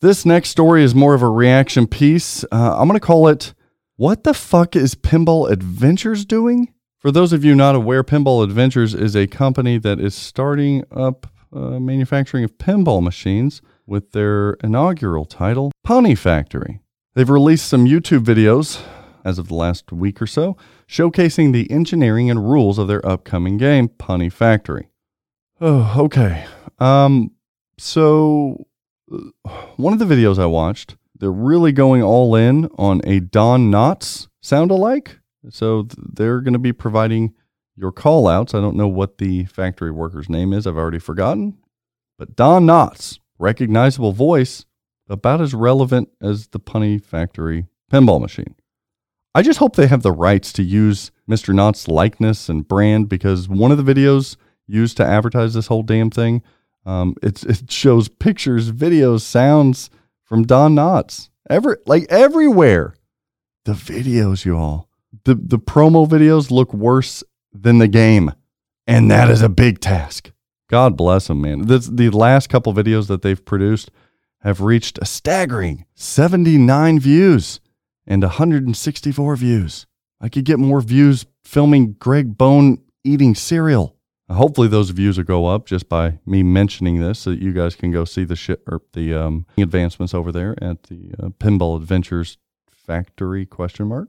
[0.00, 2.44] This next story is more of a reaction piece.
[2.44, 3.54] Uh, I'm going to call it
[3.96, 6.72] What the Fuck is Pinball Adventures Doing?
[6.98, 11.28] For those of you not aware, Pinball Adventures is a company that is starting up
[11.54, 16.80] uh, manufacturing of pinball machines with their inaugural title, Pony Factory.
[17.14, 18.82] They've released some YouTube videos
[19.24, 20.56] as of the last week or so,
[20.88, 24.88] showcasing the engineering and rules of their upcoming game, Pony Factory.
[25.60, 26.46] Oh, okay.
[26.80, 27.30] Um,
[27.78, 28.66] so
[29.12, 33.70] uh, one of the videos I watched, they're really going all in on a Don
[33.70, 35.17] Knotts sound alike.
[35.50, 37.34] So th- they're going to be providing
[37.76, 38.54] your call outs.
[38.54, 41.58] I don't know what the factory worker's name is, I've already forgotten.
[42.18, 44.64] But Don Knotts, recognizable voice,
[45.08, 48.54] about as relevant as the Punny Factory pinball machine.
[49.34, 51.54] I just hope they have the rights to use Mr.
[51.54, 56.10] Knott's likeness and brand because one of the videos used to advertise this whole damn
[56.10, 56.42] thing,
[56.84, 59.90] um, it shows pictures, videos, sounds
[60.24, 61.28] from Don Knotts.
[61.48, 62.94] Every, like everywhere.
[63.64, 64.87] The videos, you all.
[65.28, 68.32] The, the promo videos look worse than the game.
[68.86, 70.30] And that is a big task.
[70.70, 71.66] God bless them, man.
[71.66, 73.90] This, the last couple videos that they've produced
[74.40, 77.60] have reached a staggering 79 views
[78.06, 79.86] and 164 views.
[80.18, 83.96] I could get more views filming Greg Bone eating cereal.
[84.30, 87.74] Hopefully, those views will go up just by me mentioning this, so that you guys
[87.74, 91.76] can go see the shit or the um, advancements over there at the uh, Pinball
[91.76, 92.38] Adventures
[92.70, 93.44] Factory?
[93.44, 94.08] Question mark.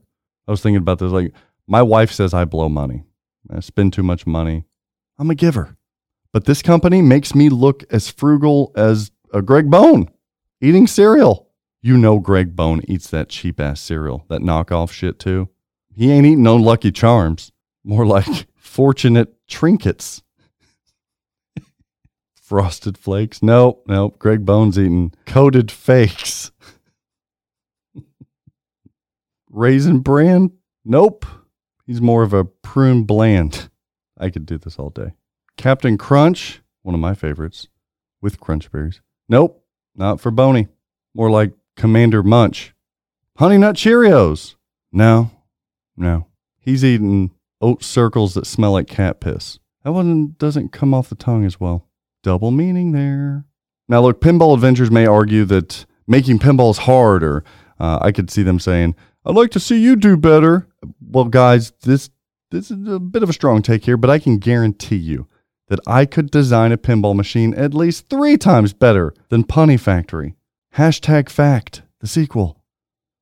[0.50, 1.12] I was thinking about this.
[1.12, 1.32] Like,
[1.68, 3.04] my wife says I blow money.
[3.52, 4.66] I spend too much money.
[5.20, 5.78] I'm a giver,
[6.34, 10.10] but this company makes me look as frugal as a Greg Bone
[10.60, 11.50] eating cereal.
[11.84, 15.50] You know Greg Bone eats that cheap ass cereal, that knockoff shit too.
[15.96, 17.52] He ain't eating no Lucky Charms,
[17.84, 20.24] more like fortunate trinkets.
[22.42, 23.44] Frosted flakes.
[23.44, 24.18] Nope, nope.
[24.18, 26.52] Greg Bone's eating coated fakes.
[29.50, 30.52] Raisin bran?
[30.86, 31.26] Nope.
[31.86, 33.70] He's more of a prune bland.
[34.18, 35.14] I could do this all day.
[35.58, 37.68] Captain Crunch, one of my favorites,
[38.22, 39.02] with crunch berries.
[39.28, 39.64] Nope,
[39.96, 40.68] not for Boney.
[41.14, 42.74] More like Commander Munch.
[43.38, 44.56] Honey Nut Cheerios.
[44.92, 45.32] No,
[45.96, 46.28] no.
[46.60, 47.32] He's eating
[47.62, 49.60] oat circles that smell like cat piss.
[49.84, 51.88] That one doesn't come off the tongue as well.
[52.22, 53.46] Double meaning there.
[53.88, 57.44] Now, look, Pinball Adventures may argue that making pinballs hard, or
[57.80, 60.68] uh, I could see them saying, I'd like to see you do better.
[61.02, 62.10] Well, guys, this,
[62.52, 65.28] this is a bit of a strong take here, but I can guarantee you
[65.68, 70.36] that I could design a pinball machine at least three times better than Punny Factory.
[70.76, 72.62] Hashtag fact, the sequel.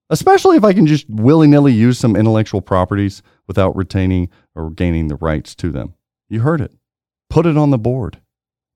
[0.09, 5.07] Especially if I can just willy nilly use some intellectual properties without retaining or gaining
[5.07, 5.95] the rights to them.
[6.29, 6.73] You heard it.
[7.29, 8.21] Put it on the board.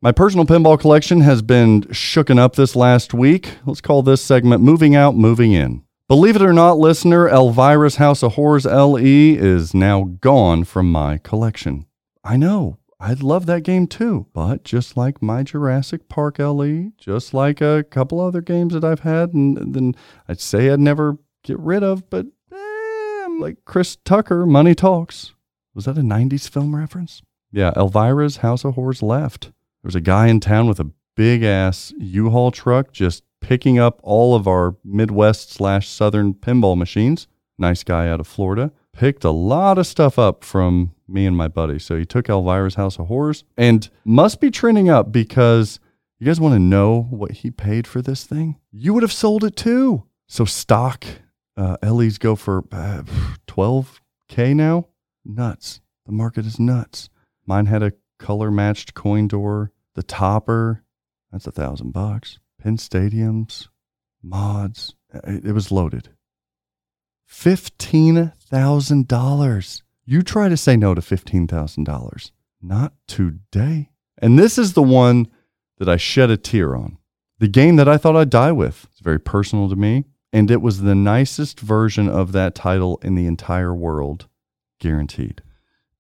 [0.02, 3.58] My personal pinball collection has been shooken up this last week.
[3.66, 5.84] Let's call this segment Moving Out, Moving In.
[6.12, 11.17] Believe it or not, listener, Elvira's House of Horrors LE is now gone from my
[11.17, 11.86] collection.
[12.21, 17.34] I know, I'd love that game too, but just like my Jurassic Park LE, just
[17.34, 19.95] like a couple other games that I've had, and then
[20.28, 25.34] I'd say I'd never get rid of, but eh, like Chris Tucker, Money Talks.
[25.74, 27.21] Was that a 90s film reference?
[27.54, 29.43] Yeah, Elvira's House of Horrors left.
[29.43, 29.52] There
[29.88, 34.34] was a guy in town with a big ass U-Haul truck just picking up all
[34.36, 37.27] of our Midwest slash Southern pinball machines.
[37.58, 38.71] Nice guy out of Florida.
[38.93, 41.80] Picked a lot of stuff up from me and my buddy.
[41.80, 45.80] So he took Elvira's House of Horrors and must be trending up because
[46.19, 48.58] you guys want to know what he paid for this thing?
[48.71, 50.04] You would have sold it too.
[50.27, 51.06] So stock
[51.58, 53.04] uh, LEs go for uh,
[53.47, 54.88] 12K now.
[55.25, 55.82] Nuts.
[56.06, 57.10] The market is nuts.
[57.45, 59.71] Mine had a color matched coin door.
[59.95, 60.84] The topper,
[61.32, 62.39] that's a thousand bucks.
[62.62, 63.67] Pin stadiums,
[64.21, 64.93] mods.
[65.13, 66.10] It, it was loaded.
[67.30, 69.82] $15,000.
[70.06, 72.32] You try to say no to $15,000.
[72.62, 73.89] Not today.
[74.19, 75.28] And this is the one
[75.80, 77.00] that I shed a tear on.
[77.39, 78.86] The game that I thought I'd die with.
[78.91, 80.06] It's very personal to me.
[80.32, 84.28] And it was the nicest version of that title in the entire world,
[84.80, 85.41] guaranteed.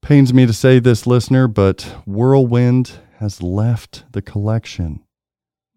[0.01, 5.03] Pains me to say this, listener, but Whirlwind has left the collection.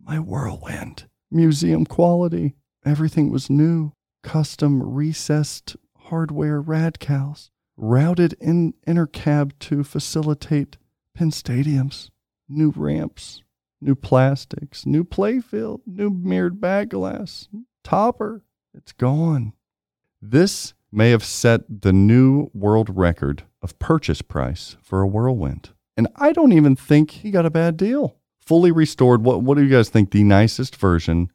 [0.07, 1.07] My Whirlwind.
[1.31, 2.57] Museum quality.
[2.85, 3.93] Everything was new.
[4.23, 10.77] Custom recessed hardware radcals routed in inner cab to facilitate
[11.15, 12.11] Pin stadiums.
[12.49, 13.43] new ramps,
[13.81, 17.49] new plastics, new playfield, new mirrored back glass,
[17.83, 18.45] topper.
[18.75, 19.55] It's gone.
[20.21, 25.71] This may have set the new world record of purchase price for a whirlwind.
[25.97, 28.19] And I don't even think he got a bad deal.
[28.47, 31.31] Fully restored, what, what do you guys think the nicest version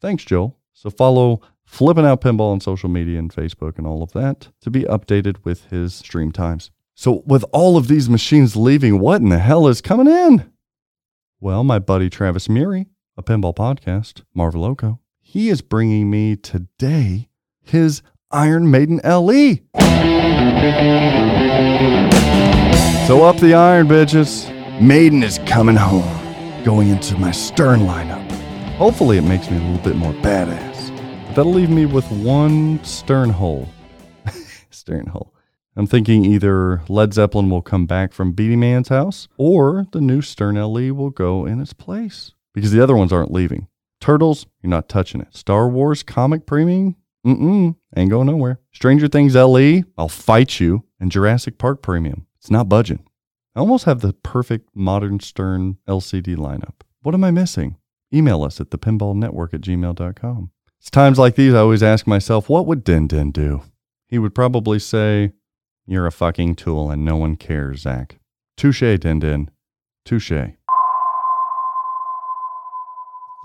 [0.00, 0.56] Thanks, Joel.
[0.72, 4.70] So follow Flipping Out Pinball on social media and Facebook and all of that to
[4.70, 6.70] be updated with his stream times.
[6.96, 10.50] So, with all of these machines leaving, what in the hell is coming in?
[11.40, 17.28] Well, my buddy Travis Murray, a pinball podcast, Marvel Loco, he is bringing me today
[17.62, 19.00] his Iron Maiden.
[19.02, 19.56] LE.
[23.08, 24.48] So up the iron, bitches.
[24.80, 28.30] Maiden is coming home, going into my Stern lineup.
[28.76, 30.96] Hopefully, it makes me a little bit more badass.
[31.26, 33.68] But that'll leave me with one Stern hole.
[34.70, 35.33] stern hole.
[35.76, 40.22] I'm thinking either Led Zeppelin will come back from Beatty Man's house, or the new
[40.22, 43.66] Stern LE will go in its place because the other ones aren't leaving.
[44.00, 45.34] Turtles, you're not touching it.
[45.34, 46.94] Star Wars comic premium,
[47.26, 48.60] mm-mm, ain't going nowhere.
[48.72, 50.84] Stranger Things LE, I'll fight you.
[51.00, 53.04] And Jurassic Park premium, it's not budging.
[53.56, 56.82] I almost have the perfect modern Stern LCD lineup.
[57.02, 57.76] What am I missing?
[58.12, 60.50] Email us at thepinballnetwork at gmail.com.
[60.80, 63.62] It's times like these I always ask myself, what would Din Din do?
[64.08, 65.32] He would probably say,
[65.86, 68.18] You're a fucking tool and no one cares, Zach.
[68.56, 69.50] Touche, Din Din.
[70.04, 70.54] Touche.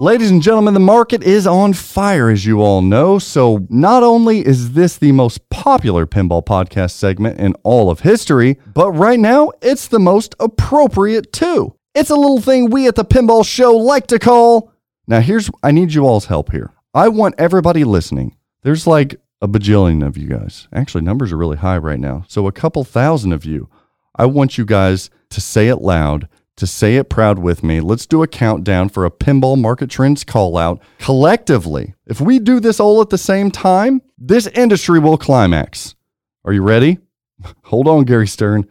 [0.02, 3.20] Ladies and gentlemen, the market is on fire, as you all know.
[3.20, 8.58] So, not only is this the most popular pinball podcast segment in all of history,
[8.74, 11.76] but right now it's the most appropriate too.
[11.94, 14.72] It's a little thing we at the Pinball Show like to call.
[15.08, 16.72] Now, here's, I need you all's help here.
[16.94, 18.38] I want everybody listening.
[18.64, 20.68] There's like a bajillion of you guys.
[20.74, 22.26] Actually, numbers are really high right now.
[22.28, 23.70] So, a couple thousand of you.
[24.16, 26.28] I want you guys to say it loud
[26.60, 30.26] to say it proud with me, let's do a countdown for a pinball market trends
[30.26, 31.96] call out collectively.
[32.06, 35.96] If we do this all at the same time, this industry will climax.
[36.44, 37.00] Are you ready?
[37.64, 38.68] Hold on, Gary Stern.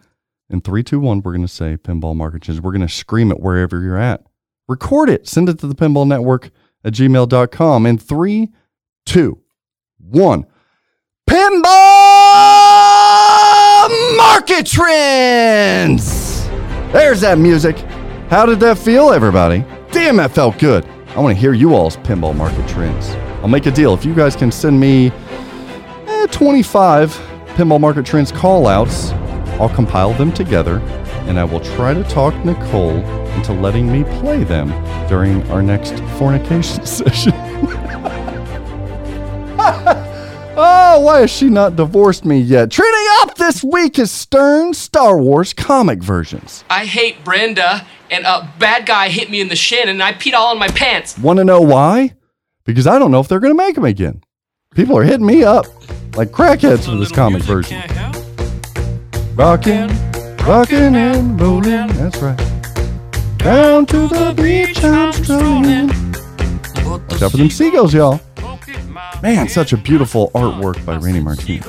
[0.51, 2.61] In three, two, one, we're going to say pinball market trends.
[2.61, 4.23] We're going to scream it wherever you're at.
[4.69, 5.27] Record it.
[5.27, 6.51] Send it to the pinball network
[6.85, 7.87] at gmail.com.
[7.87, 8.51] In three,
[9.07, 9.41] two,
[9.99, 10.47] one.
[11.29, 11.69] Pinball
[14.17, 16.47] market trends.
[16.91, 17.77] There's that music.
[18.31, 19.63] How did that feel, everybody?
[19.91, 20.87] Damn, that felt good.
[21.15, 23.11] I want to hear you all's pinball market trends.
[23.43, 23.93] I'll make a deal.
[23.93, 25.13] If you guys can send me
[26.07, 27.11] eh, 25
[27.57, 29.11] pinball market trends call outs,
[29.61, 30.79] I'll compile them together
[31.29, 33.05] and I will try to talk Nicole
[33.35, 34.71] into letting me play them
[35.09, 37.35] during our next fornication session.
[40.59, 42.71] oh, why has she not divorced me yet?
[42.71, 46.65] Trending up this week is Stern Star Wars comic versions.
[46.69, 50.35] I hate Brenda, and a bad guy hit me in the shin, and I peed
[50.35, 51.17] all in my pants.
[51.19, 52.15] Want to know why?
[52.65, 54.23] Because I don't know if they're going to make them again.
[54.75, 55.67] People are hitting me up
[56.17, 57.81] like crackheads for this comic version.
[59.35, 59.89] Rockin',
[60.45, 62.37] rockin' and rollin', that's right.
[63.39, 65.89] Down to the beach I'm strolling.
[66.85, 68.21] Watch out for them seagulls, y'all.
[69.21, 71.67] Man, such a beautiful artwork by Randy Martinez.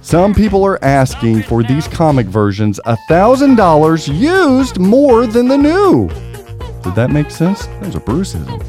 [0.00, 6.08] Some people are asking for these comic versions $1,000 used more than the new.
[6.82, 7.68] Did that make sense?
[7.80, 8.60] Was a Bruceism.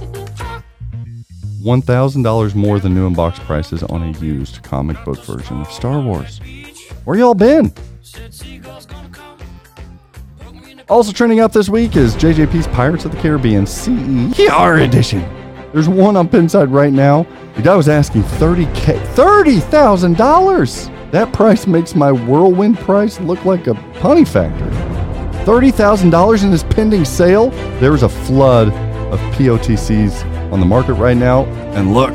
[1.64, 6.00] $1,000 more than new in box prices on a used comic book version of Star
[6.00, 6.40] Wars.
[7.06, 7.74] Where y'all been?
[10.90, 15.22] Also trending up this week is JJP's Pirates of the Caribbean CER edition.
[15.74, 17.26] There's one on Pinside right now.
[17.56, 21.12] The guy was asking 30k, $30,000.
[21.12, 24.72] That price makes my whirlwind price look like a honey factory.
[25.46, 27.50] $30,000 in this pending sale.
[27.80, 28.70] There's a flood
[29.12, 31.46] of POTCs on the market right now.
[31.76, 32.14] And look,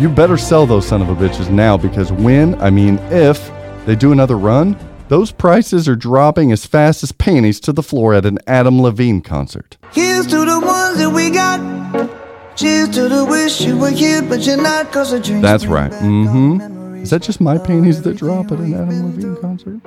[0.00, 3.50] you better sell those son of a bitches now because when, I mean if,
[3.84, 8.14] they do another run, those prices are dropping as fast as panties to the floor
[8.14, 9.76] at an Adam Levine concert.
[9.92, 12.27] Here's to the ones that we got.
[12.58, 15.42] Cheers to the wish you were here, but you're not, cause the dreams.
[15.42, 15.92] That's right.
[15.92, 16.96] Mm-hmm.
[16.96, 19.80] Is that just my panties that drop at an Adam Levine concert?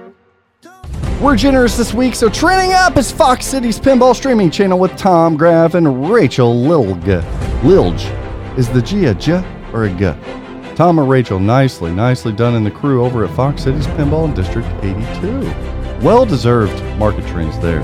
[1.21, 5.35] We're generous this week, so trending up is Fox Cities pinball streaming channel with Tom
[5.35, 7.25] Graff and Rachel Lilge.
[7.65, 8.05] Lilge.
[8.57, 9.43] Is the G a J
[9.73, 10.13] or a G?
[10.75, 14.33] Tom and Rachel, nicely, nicely done in the crew over at Fox Cities Pinball in
[14.33, 15.41] District 82.
[16.05, 17.81] Well deserved market trends there.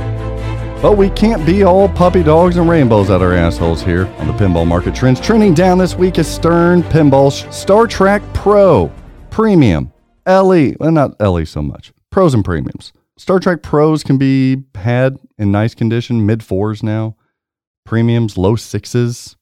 [0.79, 4.33] But we can't be all puppy dogs and rainbows at our assholes here on the
[4.33, 5.19] pinball market trends.
[5.19, 8.91] Trending down this week is Stern Pinball's Star Trek Pro
[9.31, 9.91] Premium
[10.27, 10.73] LE.
[10.79, 11.91] Well, not LE so much.
[12.11, 12.93] Pros and premiums.
[13.17, 17.15] Star Trek Pros can be had in nice condition, mid fours now.
[17.83, 19.35] Premiums, low sixes.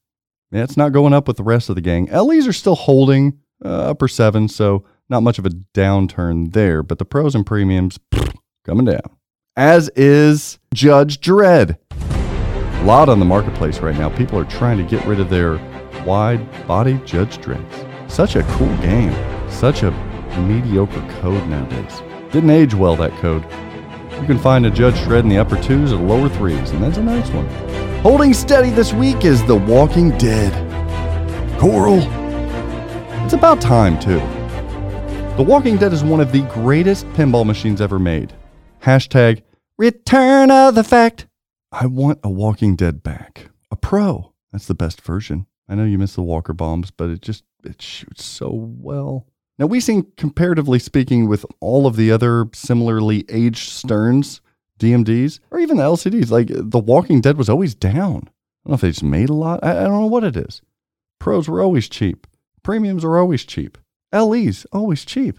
[0.52, 2.06] Yeah, it's not going up with the rest of the gang.
[2.06, 6.82] LEs are still holding uh, upper seven, so not much of a downturn there.
[6.82, 7.98] But the pros and premiums
[8.64, 9.15] coming down.
[9.58, 11.78] As is Judge Dredd.
[11.90, 14.10] A lot on the marketplace right now.
[14.10, 15.56] People are trying to get rid of their
[16.04, 17.86] wide body Judge Dredds.
[18.06, 19.14] Such a cool game.
[19.50, 19.92] Such a
[20.46, 22.02] mediocre code nowadays.
[22.32, 23.44] Didn't age well, that code.
[24.20, 26.98] You can find a Judge Dredd in the upper twos or lower threes, and that's
[26.98, 27.48] a nice one.
[28.02, 30.52] Holding steady this week is The Walking Dead.
[31.58, 32.00] Coral.
[33.24, 34.20] It's about time, too.
[35.38, 38.34] The Walking Dead is one of the greatest pinball machines ever made.
[38.80, 39.42] Hashtag
[39.78, 41.26] return of the fact.
[41.72, 43.50] I want a Walking Dead back.
[43.70, 44.32] A pro.
[44.52, 45.46] That's the best version.
[45.68, 49.26] I know you miss the Walker bombs, but it just it shoots so well.
[49.58, 54.40] Now we seen comparatively speaking with all of the other similarly aged Sterns,
[54.78, 58.28] DMDs, or even the LCDs, like The Walking Dead was always down.
[58.64, 59.60] I don't know if they just made a lot.
[59.62, 60.62] I, I don't know what it is.
[61.18, 62.26] Pros were always cheap.
[62.62, 63.78] Premiums are always cheap.
[64.12, 65.38] LEs always cheap.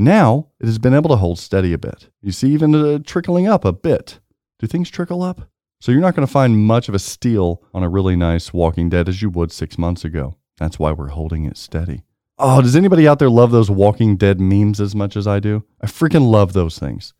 [0.00, 2.08] Now it has been able to hold steady a bit.
[2.22, 4.18] You see, even uh, trickling up a bit.
[4.58, 5.50] Do things trickle up?
[5.78, 8.88] So you're not going to find much of a steal on a really nice Walking
[8.88, 10.36] Dead as you would six months ago.
[10.56, 12.04] That's why we're holding it steady.
[12.38, 15.66] Oh, does anybody out there love those Walking Dead memes as much as I do?
[15.82, 17.12] I freaking love those things.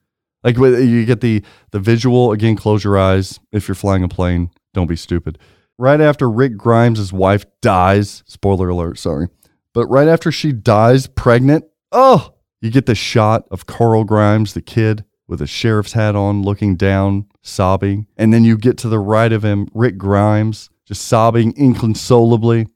[0.42, 2.56] Like you get the the visual again.
[2.56, 4.52] Close your eyes if you're flying a plane.
[4.72, 5.38] Don't be stupid.
[5.76, 9.28] Right after Rick Grimes' wife dies, spoiler alert, sorry,
[9.74, 14.60] but right after she dies pregnant, oh, you get the shot of Carl Grimes, the
[14.60, 18.06] kid, with a sheriff's hat on, looking down, sobbing.
[18.16, 22.66] And then you get to the right of him, Rick Grimes, just sobbing inconsolably.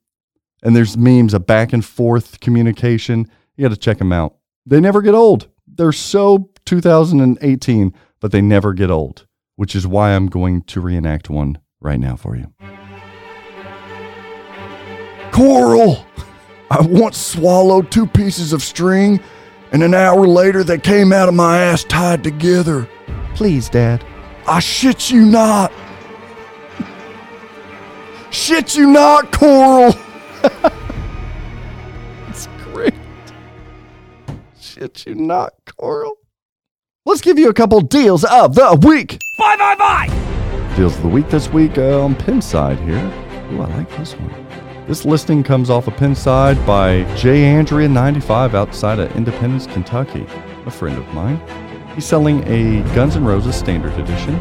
[0.62, 3.28] And there's memes, a back and forth communication.
[3.57, 4.37] You got to check them out.
[4.64, 5.49] They never get old.
[5.66, 9.26] They're so 2018, but they never get old,
[9.57, 12.53] which is why I'm going to reenact one right now for you.
[15.32, 16.07] Coral!
[16.70, 19.20] I once swallowed two pieces of string,
[19.75, 22.89] and an hour later they came out of my ass tied together.
[23.35, 24.05] Please, Dad.
[24.47, 25.72] I shit you not.
[28.31, 29.93] shit you not, Coral.
[32.29, 32.95] it's great.
[34.61, 36.18] Shit you not, Coral.
[37.05, 39.18] Let's give you a couple deals of the week.
[39.39, 40.75] Bye, bye, bye!
[40.77, 43.05] Deals of the week this week uh, on Pinside here.
[43.53, 44.43] Ooh, I like this one.
[44.87, 47.45] This listing comes off a of Pinside by J.
[47.45, 50.26] Andrea 95 outside of Independence, Kentucky,
[50.66, 51.41] a friend of mine.
[51.95, 54.35] He's selling a Guns N' Roses Standard Edition.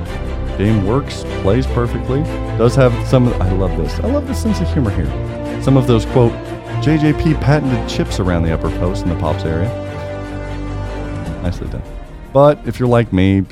[0.58, 2.24] Game works, plays perfectly,
[2.58, 3.30] does have some.
[3.42, 3.98] I love this.
[4.02, 5.62] I love the sense of humor here.
[5.64, 6.34] Some of those quote
[6.84, 9.70] JJP patented chips around the upper post in the pops area.
[11.42, 11.84] Nicely done.
[12.34, 13.46] But if you're like me, you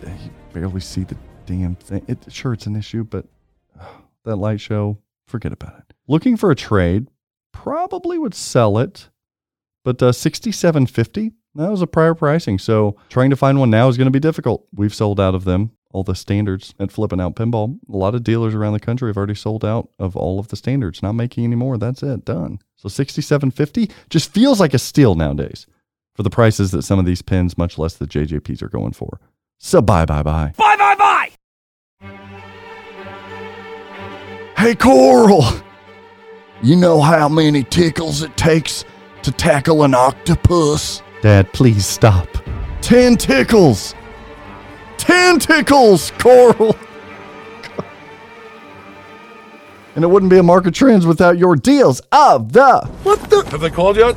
[0.52, 1.16] barely see the
[1.46, 2.04] damn thing.
[2.10, 3.28] It, sure, it's an issue, but
[4.26, 5.81] that light show, forget about it.
[6.12, 7.07] Looking for a trade,
[7.53, 9.07] probably would sell it,
[9.86, 11.32] but uh, 67.50.
[11.55, 14.20] That was a prior pricing, so trying to find one now is going to be
[14.20, 14.68] difficult.
[14.74, 17.80] We've sold out of them all the standards at Flipping Out Pinball.
[17.88, 20.57] A lot of dealers around the country have already sold out of all of the
[20.57, 21.78] standards, not making any more.
[21.78, 22.59] That's it, done.
[22.76, 25.66] So 6750 just feels like a steal nowadays
[26.14, 29.22] for the prices that some of these pins, much less the JJPs, are going for.
[29.59, 30.51] So bye bye bye.
[30.57, 31.30] Bye bye
[32.01, 32.09] bye!
[34.57, 35.45] Hey, Coral!
[36.64, 38.86] You know how many tickles it takes
[39.24, 41.01] to tackle an octopus?
[41.22, 42.28] Dad, please stop.
[42.82, 43.95] Ten tickles!
[44.97, 46.76] Ten tickles, Coral!
[49.95, 53.43] And it wouldn't be a market trends without your deals of the What the?
[53.49, 54.14] Have they called yet?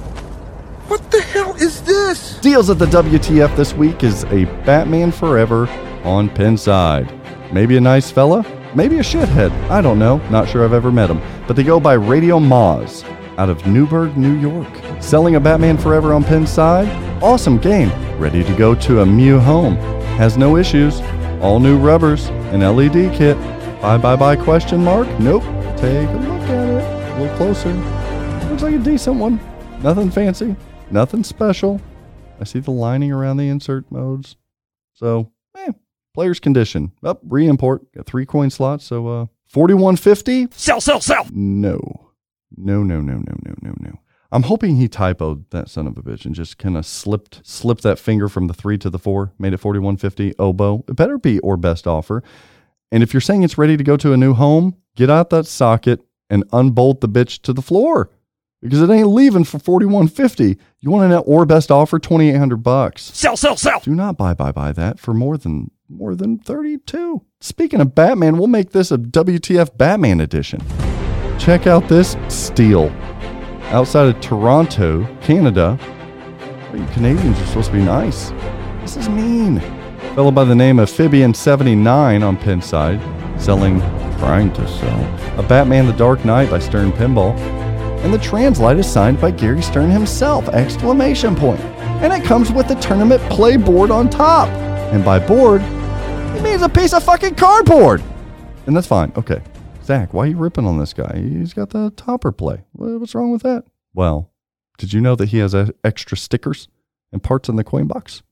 [0.86, 2.38] What the hell is this?
[2.40, 5.66] deals at the WTF this week is a Batman Forever
[6.04, 7.52] on Penn Pinside.
[7.52, 8.44] Maybe a nice fella,
[8.74, 9.50] maybe a shithead.
[9.70, 10.18] I don't know.
[10.30, 11.20] Not sure I've ever met him.
[11.46, 13.04] But they go by Radio Moz
[13.38, 14.68] out of Newburgh, New York.
[15.02, 16.88] Selling a Batman Forever on Pinside.
[17.22, 17.90] Awesome game.
[18.18, 19.76] Ready to go to a Mew home.
[20.16, 21.00] Has no issues.
[21.40, 22.28] All new rubbers.
[22.52, 23.36] An LED kit.
[23.80, 25.06] Bye bye bye question mark?
[25.20, 25.42] Nope.
[25.76, 27.12] Take a look at it.
[27.12, 27.72] A little closer.
[28.48, 29.40] Looks like a decent one.
[29.82, 30.56] Nothing fancy.
[30.90, 31.80] Nothing special.
[32.40, 34.36] I see the lining around the insert modes.
[34.94, 35.72] So, eh,
[36.14, 36.92] player's condition.
[37.02, 37.92] Up, re-import.
[37.92, 40.48] Got three coin slots, so uh 4150?
[40.52, 41.26] Sell, sell, sell!
[41.30, 42.10] No.
[42.56, 43.98] No, no, no, no, no, no, no.
[44.32, 47.82] I'm hoping he typoed that son of a bitch and just kind of slipped slipped
[47.84, 50.84] that finger from the three to the four, made it 4150 oboe.
[50.88, 52.22] It better be or best offer.
[52.90, 55.46] And if you're saying it's ready to go to a new home, get out that
[55.46, 56.00] socket
[56.30, 58.10] and unbolt the bitch to the floor
[58.60, 60.58] because it ain't leaving for 4150.
[60.80, 63.02] You want an or best offer 2800 bucks.
[63.02, 63.80] Sell, sell, sell!
[63.80, 67.22] Do not buy buy buy that for more than more than 32.
[67.40, 70.60] Speaking of Batman, we'll make this a WTF Batman edition.
[71.38, 72.90] Check out this steal.
[73.70, 75.78] Outside of Toronto, Canada.
[76.72, 78.30] You Canadians are supposed to be nice.
[78.80, 79.60] This is mean.
[80.14, 83.00] Fellow by the name of Fibian79 on Pinside,
[83.40, 83.80] selling,
[84.18, 87.36] trying to sell, a Batman the Dark Knight by Stern Pinball.
[88.04, 90.48] And the translite is signed by Gary Stern himself!
[90.48, 91.60] Exclamation point.
[92.02, 94.48] And it comes with the tournament play board on top.
[94.92, 95.62] And by board,
[96.34, 98.02] he means a piece of fucking cardboard.
[98.66, 99.12] And that's fine.
[99.16, 99.40] Okay.
[99.84, 101.18] Zach, why are you ripping on this guy?
[101.18, 102.64] He's got the topper play.
[102.72, 103.64] What's wrong with that?
[103.92, 104.30] Well,
[104.78, 106.68] did you know that he has uh, extra stickers
[107.12, 108.22] and parts in the coin box?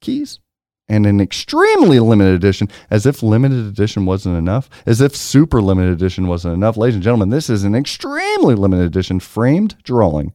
[0.00, 0.38] Keys?
[0.86, 5.92] And an extremely limited edition, as if limited edition wasn't enough, as if super limited
[5.92, 6.76] edition wasn't enough.
[6.76, 10.32] Ladies and gentlemen, this is an extremely limited edition framed drawing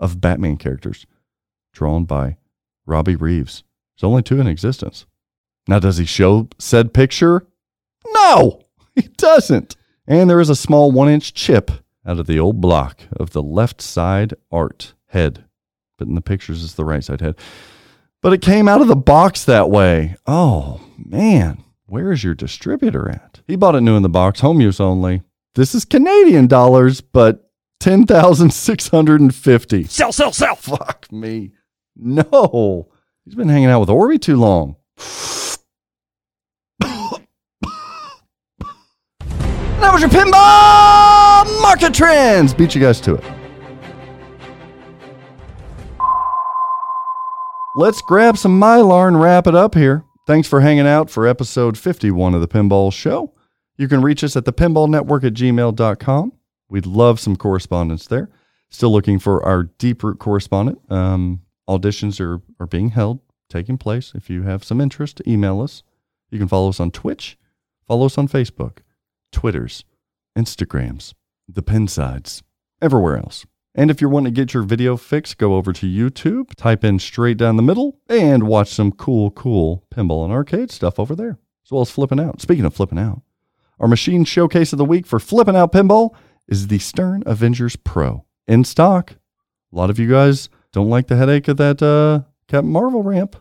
[0.00, 1.06] of Batman characters
[1.72, 2.36] drawn by
[2.86, 3.62] Robbie Reeves.
[3.96, 5.06] There's only two in existence.
[5.68, 7.46] Now, does he show said picture?
[8.08, 8.62] No,
[8.94, 9.76] he doesn't.
[10.06, 11.70] And there is a small one inch chip
[12.04, 15.44] out of the old block of the left side art head.
[15.98, 17.36] But in the pictures, it's the right side head.
[18.20, 20.16] But it came out of the box that way.
[20.26, 21.62] Oh, man.
[21.86, 23.40] Where is your distributor at?
[23.46, 25.22] He bought it new in the box, home use only.
[25.54, 27.50] This is Canadian dollars, but
[27.80, 29.84] 10,650.
[29.84, 30.56] Sell, sell, sell!
[30.56, 31.52] Fuck me.
[31.96, 32.88] No.
[33.24, 34.76] He's been hanging out with Orby too long.
[39.82, 42.54] That was your pinball market trends.
[42.54, 43.24] Beat you guys to it.
[47.74, 50.04] Let's grab some Mylar and wrap it up here.
[50.26, 53.34] Thanks for hanging out for episode 51 of the Pinball Show.
[53.76, 56.32] You can reach us at the pinballnetwork at gmail.com.
[56.68, 58.28] We'd love some correspondence there.
[58.68, 60.80] Still looking for our deep root correspondent.
[60.90, 64.12] Um, auditions are, are being held, taking place.
[64.14, 65.82] If you have some interest, email us.
[66.30, 67.36] You can follow us on Twitch,
[67.86, 68.78] follow us on Facebook,
[69.32, 69.84] Twitters,
[70.38, 71.14] Instagrams,
[71.48, 72.42] the Pinsides,
[72.80, 73.44] everywhere else.
[73.74, 76.98] And if you're wanting to get your video fix, go over to YouTube, type in
[76.98, 81.38] straight down the middle, and watch some cool, cool pinball and arcade stuff over there,
[81.64, 82.40] as well as flipping out.
[82.40, 83.22] Speaking of flipping out,
[83.80, 86.14] our machine showcase of the week for flipping out pinball
[86.46, 89.12] is the Stern Avengers Pro in stock.
[89.72, 93.36] A lot of you guys don't like the headache of that uh, Captain Marvel ramp.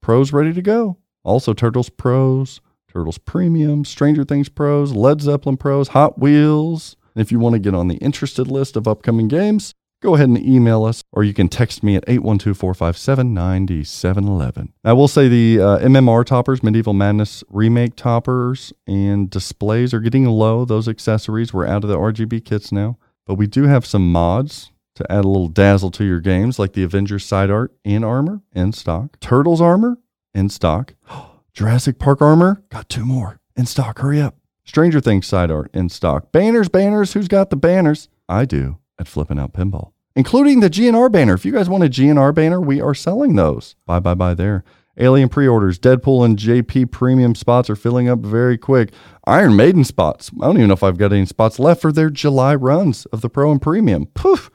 [0.00, 0.98] Pros ready to go.
[1.24, 2.60] Also, Turtles Pros,
[2.94, 6.96] Turtles Premium, Stranger Things Pros, Led Zeppelin Pros, Hot Wheels.
[7.14, 10.28] And if you want to get on the interested list of upcoming games, go ahead
[10.28, 14.72] and email us, or you can text me at 812 457 9711.
[14.84, 20.26] I will say the uh, MMR toppers, Medieval Madness remake toppers, and displays are getting
[20.26, 20.64] low.
[20.64, 22.98] Those accessories, we're out of the RGB kits now.
[23.26, 26.74] But we do have some mods to add a little dazzle to your games, like
[26.74, 29.98] the Avengers side art and armor in stock, Turtles armor
[30.32, 30.94] in stock,
[31.54, 34.00] Jurassic Park armor, got two more in stock.
[34.00, 34.34] Hurry up.
[34.64, 36.32] Stranger Things side art in stock.
[36.32, 37.12] Banners, banners.
[37.12, 38.08] Who's got the banners?
[38.28, 41.34] I do at Flipping Out Pinball, including the GNR banner.
[41.34, 43.76] If you guys want a GNR banner, we are selling those.
[43.86, 44.64] Bye, bye, bye there.
[44.98, 48.92] Alien pre orders, Deadpool and JP premium spots are filling up very quick.
[49.24, 50.32] Iron Maiden spots.
[50.42, 53.20] I don't even know if I've got any spots left for their July runs of
[53.20, 54.06] the Pro and Premium.
[54.06, 54.50] Poof.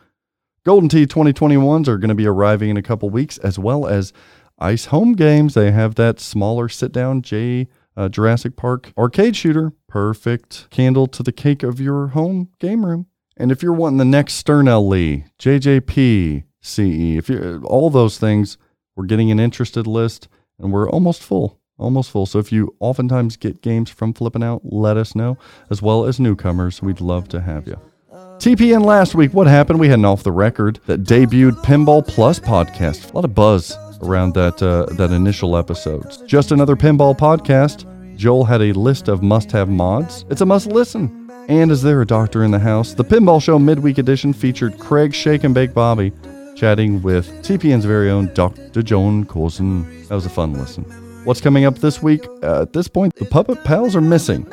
[0.66, 4.12] Golden Tee 2021s are going to be arriving in a couple weeks, as well as
[4.60, 5.54] Ice Home Games.
[5.54, 9.74] They have that smaller sit down J uh, Jurassic Park arcade shooter.
[9.88, 13.08] Perfect candle to the cake of your home game room.
[13.38, 18.58] And if you're wanting the next Stern LE, JJP, CE, if you all those things,
[18.96, 21.60] we're getting an interested list and we're almost full.
[21.78, 22.26] Almost full.
[22.26, 25.38] So if you oftentimes get games from Flipping Out, let us know,
[25.70, 26.82] as well as newcomers.
[26.82, 27.80] We'd love to have you.
[28.40, 29.80] TPN last week, what happened?
[29.80, 33.12] We had an off the record that debuted Pinball Plus podcast.
[33.12, 36.06] A lot of buzz around that uh, that initial episode.
[36.28, 37.86] Just another pinball podcast.
[38.16, 40.26] Joel had a list of must-have mods.
[40.30, 41.30] It's a must listen.
[41.48, 42.94] And is there a doctor in the house?
[42.94, 46.12] The Pinball Show midweek edition featured Craig Shake and Bake Bobby
[46.60, 48.84] chatting with TPN's very own Dr.
[48.84, 49.84] Joan Coulson.
[50.08, 50.84] That was a fun listen.
[51.24, 52.28] What's coming up this week?
[52.44, 54.52] Uh, at this point, the Puppet Pals are missing.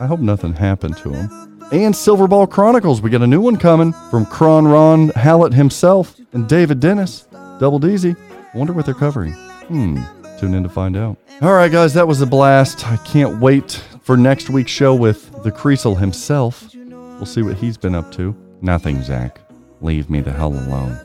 [0.00, 1.28] I hope nothing happened to them.
[1.72, 6.48] And Silverball Chronicles, we got a new one coming from Kron Ron Hallett himself and
[6.48, 7.26] David Dennis.
[7.60, 8.16] Double Deezy.
[8.54, 9.32] Wonder what they're covering.
[9.32, 10.02] Hmm.
[10.38, 11.16] Tune in to find out.
[11.40, 12.86] All right, guys, that was a blast.
[12.86, 16.74] I can't wait for next week's show with the Creasel himself.
[16.74, 18.36] We'll see what he's been up to.
[18.60, 19.40] Nothing, Zach.
[19.80, 20.96] Leave me the hell alone.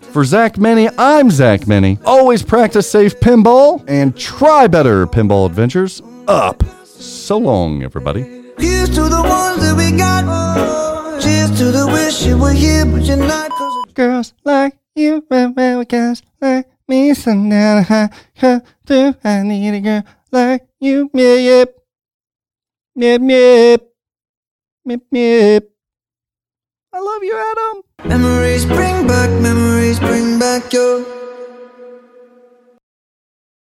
[0.00, 1.98] For Zach Meny, I'm Zach Meny.
[2.04, 6.00] Always practice safe pinball and try better pinball adventures.
[6.26, 6.62] Up.
[6.84, 8.22] So long, everybody.
[8.58, 10.24] Here's to the ones that we got.
[11.22, 13.50] Cheers to the wish you were here, but you're not.
[13.94, 18.08] Girls like you, guys like me, so now I
[18.38, 19.14] come through.
[19.24, 21.74] I need a girl like you, yep,
[22.94, 23.82] yep, yep,
[24.84, 25.64] yep, yep.
[26.92, 27.82] I love you, Adam.
[28.08, 31.25] Memories bring back, memories bring back your.